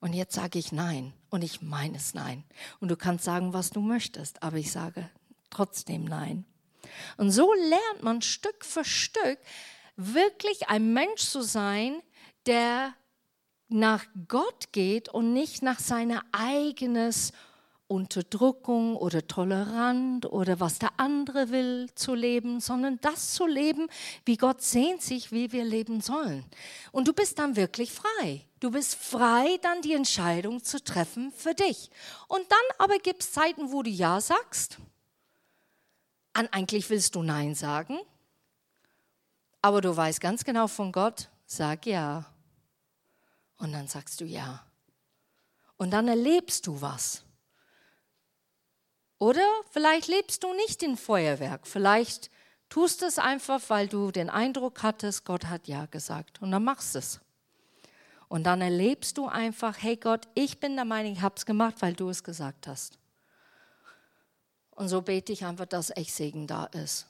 Und 0.00 0.12
jetzt 0.12 0.34
sage 0.34 0.60
ich 0.60 0.70
nein 0.70 1.12
und 1.30 1.42
ich 1.42 1.62
meine 1.62 1.96
es 1.96 2.14
nein. 2.14 2.44
Und 2.78 2.90
du 2.90 2.96
kannst 2.96 3.24
sagen, 3.24 3.52
was 3.52 3.70
du 3.70 3.80
möchtest, 3.80 4.42
aber 4.42 4.58
ich 4.58 4.70
sage 4.70 5.10
trotzdem 5.50 6.04
nein. 6.04 6.44
Und 7.16 7.32
so 7.32 7.52
lernt 7.52 8.02
man 8.02 8.22
Stück 8.22 8.64
für 8.64 8.84
Stück 8.84 9.38
wirklich 9.96 10.68
ein 10.68 10.92
Mensch 10.92 11.22
zu 11.22 11.42
sein, 11.42 12.02
der 12.46 12.94
nach 13.72 14.04
Gott 14.28 14.72
geht 14.72 15.08
und 15.08 15.32
nicht 15.32 15.62
nach 15.62 15.78
seiner 15.78 16.22
eigenes 16.32 17.32
Unterdrückung 17.92 18.96
oder 18.96 19.26
tolerant 19.26 20.24
oder 20.24 20.60
was 20.60 20.78
der 20.78 20.90
andere 20.96 21.50
will 21.50 21.90
zu 21.94 22.14
leben, 22.14 22.60
sondern 22.60 22.98
das 23.02 23.34
zu 23.34 23.46
leben, 23.46 23.88
wie 24.24 24.38
Gott 24.38 24.62
sehnt 24.62 25.02
sich, 25.02 25.30
wie 25.30 25.52
wir 25.52 25.64
leben 25.64 26.00
sollen. 26.00 26.44
Und 26.90 27.06
du 27.06 27.12
bist 27.12 27.38
dann 27.38 27.54
wirklich 27.54 27.92
frei. 27.92 28.46
Du 28.60 28.70
bist 28.70 28.94
frei, 28.94 29.58
dann 29.60 29.82
die 29.82 29.92
Entscheidung 29.92 30.64
zu 30.64 30.82
treffen 30.82 31.32
für 31.32 31.54
dich. 31.54 31.90
Und 32.28 32.44
dann 32.48 32.76
aber 32.78 32.98
gibt 32.98 33.22
es 33.22 33.32
Zeiten, 33.32 33.72
wo 33.72 33.82
du 33.82 33.90
Ja 33.90 34.20
sagst. 34.20 34.78
An 36.32 36.48
eigentlich 36.50 36.88
willst 36.88 37.14
du 37.14 37.22
Nein 37.22 37.54
sagen. 37.54 37.98
Aber 39.60 39.80
du 39.80 39.94
weißt 39.94 40.20
ganz 40.20 40.44
genau 40.44 40.66
von 40.66 40.92
Gott, 40.92 41.28
sag 41.44 41.86
Ja. 41.86 42.31
Und 43.62 43.70
dann 43.70 43.86
sagst 43.86 44.20
du 44.20 44.24
ja. 44.24 44.66
Und 45.76 45.92
dann 45.92 46.08
erlebst 46.08 46.66
du 46.66 46.80
was. 46.80 47.22
Oder 49.18 49.46
vielleicht 49.70 50.08
lebst 50.08 50.42
du 50.42 50.52
nicht 50.54 50.82
in 50.82 50.96
Feuerwerk. 50.96 51.68
Vielleicht 51.68 52.28
tust 52.68 53.02
es 53.02 53.20
einfach, 53.20 53.60
weil 53.68 53.86
du 53.86 54.10
den 54.10 54.30
Eindruck 54.30 54.82
hattest, 54.82 55.24
Gott 55.24 55.44
hat 55.44 55.68
ja 55.68 55.86
gesagt. 55.86 56.42
Und 56.42 56.50
dann 56.50 56.64
machst 56.64 56.96
du 56.96 56.98
es. 56.98 57.20
Und 58.26 58.42
dann 58.44 58.62
erlebst 58.62 59.16
du 59.16 59.28
einfach, 59.28 59.80
hey 59.80 59.96
Gott, 59.96 60.26
ich 60.34 60.58
bin 60.58 60.74
der 60.74 60.84
Meinung, 60.84 61.12
ich 61.12 61.22
habe 61.22 61.36
es 61.36 61.46
gemacht, 61.46 61.76
weil 61.78 61.94
du 61.94 62.08
es 62.08 62.24
gesagt 62.24 62.66
hast. 62.66 62.98
Und 64.70 64.88
so 64.88 65.02
bete 65.02 65.32
ich 65.32 65.44
einfach, 65.44 65.66
dass 65.66 65.90
echt 65.90 66.12
Segen 66.16 66.48
da 66.48 66.64
ist. 66.64 67.06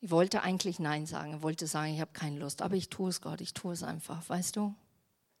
Ich 0.00 0.10
wollte 0.10 0.42
eigentlich 0.42 0.80
Nein 0.80 1.06
sagen, 1.06 1.36
ich 1.36 1.42
wollte 1.42 1.66
sagen, 1.66 1.94
ich 1.94 2.00
habe 2.02 2.12
keine 2.12 2.40
Lust, 2.40 2.60
aber 2.60 2.74
ich 2.74 2.90
tue 2.90 3.08
es 3.08 3.22
Gott, 3.22 3.40
ich 3.40 3.54
tue 3.54 3.72
es 3.72 3.82
einfach, 3.82 4.28
weißt 4.28 4.56
du? 4.56 4.74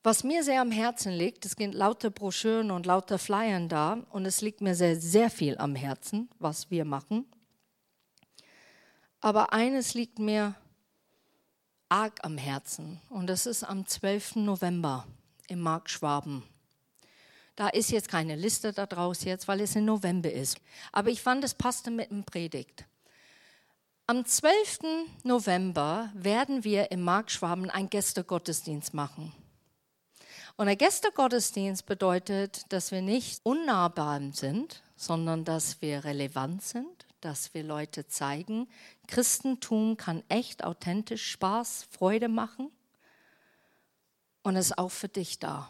Was 0.06 0.22
mir 0.22 0.44
sehr 0.44 0.60
am 0.60 0.70
Herzen 0.70 1.10
liegt, 1.10 1.44
es 1.46 1.56
sind 1.58 1.74
lauter 1.74 2.10
Broschüren 2.10 2.70
und 2.70 2.86
lauter 2.86 3.18
Flyern 3.18 3.68
da 3.68 4.04
und 4.10 4.24
es 4.24 4.40
liegt 4.40 4.60
mir 4.60 4.76
sehr, 4.76 4.94
sehr 4.94 5.30
viel 5.30 5.58
am 5.58 5.74
Herzen, 5.74 6.28
was 6.38 6.70
wir 6.70 6.84
machen. 6.84 7.26
Aber 9.20 9.52
eines 9.52 9.94
liegt 9.94 10.20
mir 10.20 10.54
arg 11.88 12.20
am 12.22 12.38
Herzen 12.38 13.00
und 13.08 13.26
das 13.26 13.46
ist 13.46 13.64
am 13.64 13.84
12. 13.84 14.36
November 14.36 15.08
im 15.48 15.58
Markt 15.58 15.90
Schwaben. 15.90 16.44
Da 17.56 17.66
ist 17.66 17.90
jetzt 17.90 18.08
keine 18.08 18.36
Liste 18.36 18.72
da 18.72 18.86
draus 18.86 19.24
jetzt, 19.24 19.48
weil 19.48 19.60
es 19.60 19.74
im 19.74 19.86
November 19.86 20.30
ist. 20.30 20.58
Aber 20.92 21.10
ich 21.10 21.20
fand, 21.20 21.42
es 21.42 21.54
passte 21.54 21.90
mit 21.90 22.12
dem 22.12 22.22
Predigt. 22.22 22.84
Am 24.06 24.24
12. 24.24 24.78
November 25.24 26.12
werden 26.14 26.62
wir 26.62 26.92
im 26.92 27.02
Markt 27.02 27.32
Schwaben 27.32 27.70
einen 27.70 27.90
Gästegottesdienst 27.90 28.94
machen. 28.94 29.32
Und 30.56 30.68
ein 30.68 30.78
Gästegottesdienst 30.78 31.84
bedeutet, 31.84 32.64
dass 32.70 32.90
wir 32.90 33.02
nicht 33.02 33.40
unnahbar 33.44 34.20
sind, 34.32 34.82
sondern 34.96 35.44
dass 35.44 35.82
wir 35.82 36.04
relevant 36.04 36.62
sind, 36.62 37.06
dass 37.20 37.52
wir 37.52 37.62
Leute 37.62 38.06
zeigen, 38.06 38.66
Christentum 39.06 39.98
kann 39.98 40.22
echt 40.30 40.64
authentisch 40.64 41.30
Spaß, 41.30 41.86
Freude 41.90 42.28
machen 42.28 42.70
und 44.42 44.56
ist 44.56 44.78
auch 44.78 44.90
für 44.90 45.08
dich 45.08 45.38
da. 45.38 45.68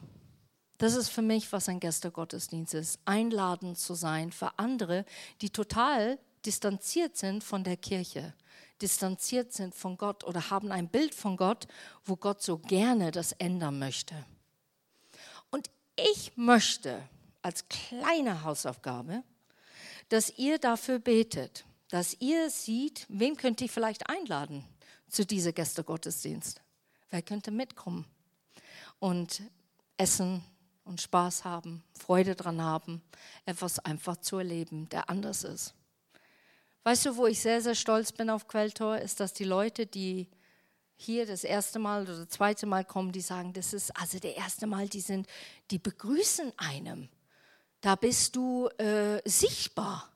Das 0.79 0.94
ist 0.94 1.09
für 1.09 1.22
mich, 1.22 1.51
was 1.53 1.68
ein 1.68 1.81
Gästegottesdienst 1.81 2.75
ist. 2.75 3.01
Einladend 3.07 3.79
zu 3.79 3.94
sein 3.94 4.31
für 4.31 4.59
andere, 4.59 5.05
die 5.40 5.51
total 5.51 6.18
distanziert 6.44 7.16
sind 7.16 7.42
von 7.42 7.64
der 7.64 7.77
Kirche, 7.77 8.35
distanziert 8.81 9.53
sind 9.53 9.75
von 9.75 9.96
Gott 9.96 10.22
oder 10.22 10.51
haben 10.51 10.70
ein 10.70 10.88
Bild 10.88 11.14
von 11.14 11.37
Gott, 11.37 11.66
wo 12.05 12.14
Gott 12.14 12.40
so 12.40 12.59
gerne 12.59 13.11
das 13.11 13.33
ändern 13.33 13.81
möchte. 13.81 14.14
Ich 15.96 16.37
möchte 16.37 17.02
als 17.42 17.68
kleine 17.68 18.44
Hausaufgabe, 18.44 19.22
dass 20.09 20.37
ihr 20.38 20.59
dafür 20.59 20.98
betet, 20.98 21.64
dass 21.88 22.14
ihr 22.20 22.50
seht, 22.50 23.06
wen 23.09 23.37
könnt 23.37 23.61
ihr 23.61 23.68
vielleicht 23.68 24.09
einladen 24.09 24.64
zu 25.09 25.24
dieser 25.24 25.52
Gästegottesdienst. 25.52 26.61
Wer 27.11 27.22
könnte 27.22 27.50
mitkommen 27.50 28.04
und 28.98 29.42
essen 29.96 30.44
und 30.85 31.00
Spaß 31.00 31.44
haben, 31.44 31.82
Freude 31.98 32.35
dran 32.35 32.61
haben, 32.61 33.02
etwas 33.44 33.78
einfach 33.78 34.18
zu 34.18 34.38
erleben, 34.38 34.88
der 34.88 35.09
anders 35.09 35.44
ist. 35.44 35.74
Weißt 36.85 37.06
du, 37.06 37.16
wo 37.16 37.26
ich 37.26 37.40
sehr, 37.40 37.62
sehr 37.62 37.74
stolz 37.74 38.12
bin 38.12 38.30
auf 38.30 38.46
Quelltor, 38.46 38.98
ist, 38.98 39.18
dass 39.18 39.32
die 39.32 39.44
Leute, 39.44 39.87
die 39.87 40.28
hier 40.96 41.26
das 41.26 41.44
erste 41.44 41.78
Mal 41.78 42.02
oder 42.02 42.16
das 42.16 42.28
zweite 42.28 42.66
Mal 42.66 42.85
kommen, 42.85 43.12
die 43.12 43.20
sagen, 43.20 43.52
das 43.52 43.72
ist 43.72 43.96
also 43.96 44.18
der 44.18 44.37
erste 44.37 44.66
Mal, 44.66 44.88
die 44.88 45.00
sind, 45.00 45.26
die 45.70 45.78
begrüßen 45.78 46.52
einem. 46.56 47.09
Da 47.80 47.94
bist 47.94 48.35
du 48.35 48.68
äh, 48.78 49.20
sichtbar. 49.24 50.11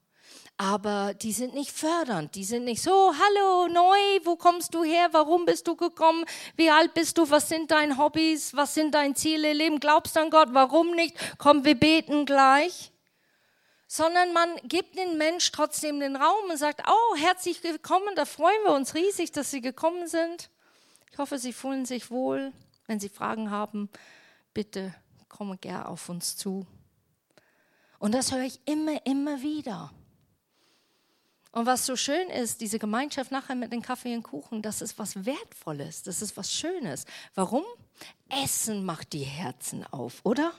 Aber 0.56 1.14
die 1.14 1.32
sind 1.32 1.54
nicht 1.54 1.72
fördernd, 1.72 2.34
die 2.34 2.44
sind 2.44 2.64
nicht 2.64 2.82
so, 2.82 3.14
hallo, 3.14 3.68
neu, 3.68 3.96
wo 4.24 4.36
kommst 4.36 4.74
du 4.74 4.84
her, 4.84 5.08
warum 5.12 5.46
bist 5.46 5.66
du 5.66 5.74
gekommen, 5.74 6.26
wie 6.56 6.68
alt 6.68 6.92
bist 6.92 7.16
du, 7.16 7.30
was 7.30 7.48
sind 7.48 7.70
deine 7.70 7.96
Hobbys, 7.96 8.54
was 8.54 8.74
sind 8.74 8.94
deine 8.94 9.14
Ziele 9.14 9.54
Leben, 9.54 9.80
glaubst 9.80 10.18
an 10.18 10.28
Gott, 10.28 10.50
warum 10.52 10.90
nicht, 10.90 11.16
komm, 11.38 11.64
wir 11.64 11.76
beten 11.76 12.26
gleich. 12.26 12.92
Sondern 13.86 14.34
man 14.34 14.54
gibt 14.64 14.98
den 14.98 15.16
Mensch 15.16 15.50
trotzdem 15.50 15.98
den 15.98 16.14
Raum 16.14 16.50
und 16.50 16.58
sagt, 16.58 16.82
oh, 16.86 17.16
herzlich 17.16 17.64
willkommen, 17.64 18.14
da 18.14 18.26
freuen 18.26 18.62
wir 18.64 18.74
uns 18.74 18.94
riesig, 18.94 19.32
dass 19.32 19.50
Sie 19.50 19.62
gekommen 19.62 20.08
sind. 20.08 20.50
Ich 21.10 21.18
hoffe, 21.18 21.38
Sie 21.38 21.52
fühlen 21.52 21.86
sich 21.86 22.10
wohl. 22.10 22.52
Wenn 22.86 23.00
Sie 23.00 23.08
Fragen 23.08 23.50
haben, 23.50 23.88
bitte 24.54 24.94
kommen 25.28 25.60
gern 25.60 25.84
auf 25.84 26.08
uns 26.08 26.36
zu. 26.36 26.66
Und 27.98 28.12
das 28.12 28.32
höre 28.32 28.42
ich 28.42 28.60
immer, 28.64 29.04
immer 29.06 29.42
wieder. 29.42 29.92
Und 31.52 31.66
was 31.66 31.84
so 31.84 31.96
schön 31.96 32.28
ist, 32.30 32.60
diese 32.60 32.78
Gemeinschaft 32.78 33.32
nachher 33.32 33.56
mit 33.56 33.72
dem 33.72 33.82
Kaffee 33.82 34.14
und 34.14 34.22
Kuchen, 34.22 34.62
das 34.62 34.80
ist 34.80 34.98
was 34.98 35.26
Wertvolles, 35.26 36.02
das 36.02 36.22
ist 36.22 36.36
was 36.36 36.52
Schönes. 36.52 37.04
Warum? 37.34 37.64
Essen 38.28 38.84
macht 38.84 39.12
die 39.12 39.24
Herzen 39.24 39.84
auf, 39.84 40.20
oder? 40.22 40.52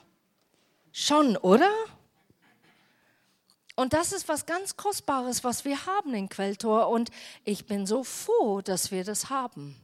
Schon, 0.92 1.38
oder? 1.38 1.72
Und 3.74 3.94
das 3.94 4.12
ist 4.12 4.28
was 4.28 4.44
ganz 4.44 4.76
Kostbares, 4.76 5.44
was 5.44 5.64
wir 5.64 5.86
haben 5.86 6.12
in 6.12 6.28
Quelltor. 6.28 6.88
Und 6.88 7.10
ich 7.44 7.66
bin 7.66 7.86
so 7.86 8.04
froh, 8.04 8.60
dass 8.60 8.90
wir 8.90 9.02
das 9.02 9.30
haben. 9.30 9.76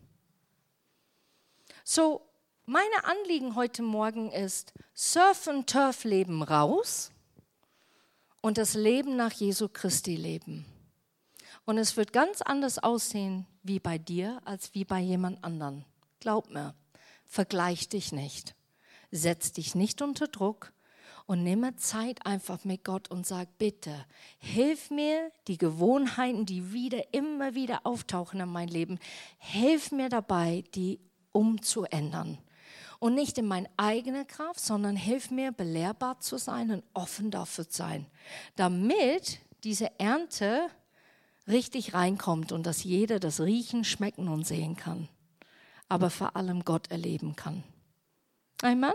So, 1.91 2.21
meine 2.67 3.05
Anliegen 3.05 3.55
heute 3.55 3.81
Morgen 3.81 4.31
ist 4.31 4.75
Surf 4.93 5.47
und 5.47 5.71
Turf 5.71 6.05
Leben 6.05 6.43
raus 6.43 7.11
und 8.43 8.59
das 8.59 8.75
Leben 8.75 9.17
nach 9.17 9.33
Jesu 9.33 9.71
Christi 9.73 10.15
leben. 10.15 10.67
Und 11.65 11.79
es 11.79 11.97
wird 11.97 12.13
ganz 12.13 12.43
anders 12.43 12.79
aussehen 12.79 13.47
wie 13.63 13.81
bei 13.81 13.97
dir 13.97 14.39
als 14.45 14.75
wie 14.75 14.85
bei 14.85 15.01
jemand 15.01 15.43
anderen. 15.43 15.87
Glaub 16.21 16.51
mir, 16.51 16.75
vergleich 17.25 17.89
dich 17.89 18.13
nicht. 18.13 18.55
Setz 19.11 19.53
dich 19.53 19.75
nicht 19.75 20.03
unter 20.03 20.29
Druck 20.29 20.75
und 21.25 21.43
nehme 21.43 21.77
Zeit 21.77 22.27
einfach 22.27 22.67
mit 22.67 22.85
Gott 22.85 23.11
und 23.11 23.27
sag, 23.27 23.57
bitte, 23.57 24.05
hilf 24.41 24.91
mir, 24.91 25.33
die 25.47 25.57
Gewohnheiten, 25.57 26.45
die 26.45 26.75
wieder, 26.75 27.15
immer 27.15 27.55
wieder 27.55 27.87
auftauchen 27.87 28.41
in 28.41 28.51
mein 28.51 28.69
Leben, 28.69 28.99
hilf 29.39 29.91
mir 29.91 30.11
dabei, 30.11 30.65
die 30.75 31.01
umzuändern. 31.33 32.39
Und 33.01 33.15
nicht 33.15 33.39
in 33.39 33.47
meine 33.47 33.71
eigene 33.77 34.25
Kraft, 34.25 34.61
sondern 34.61 34.97
hilf 34.97 35.31
mir, 35.31 35.53
belehrbar 35.53 36.19
zu 36.21 36.37
sein 36.37 36.71
und 36.71 36.85
offen 36.95 37.31
dafür 37.31 37.69
zu 37.69 37.77
sein, 37.79 38.07
damit 38.57 39.39
diese 39.63 39.99
Ernte 40.01 40.69
richtig 41.47 41.95
reinkommt 41.95 42.53
und 42.53 42.67
dass 42.67 42.85
jeder 42.85 43.21
das 43.21 43.41
riechen, 43.41 43.85
schmecken 43.85 44.29
und 44.29 44.47
sehen 44.47 44.77
kann, 44.77 45.09
aber 45.89 46.11
vor 46.11 46.37
allem 46.37 46.65
Gott 46.65 46.91
erleben 46.91 47.37
kann. 47.37 47.63
Amen. 48.63 48.93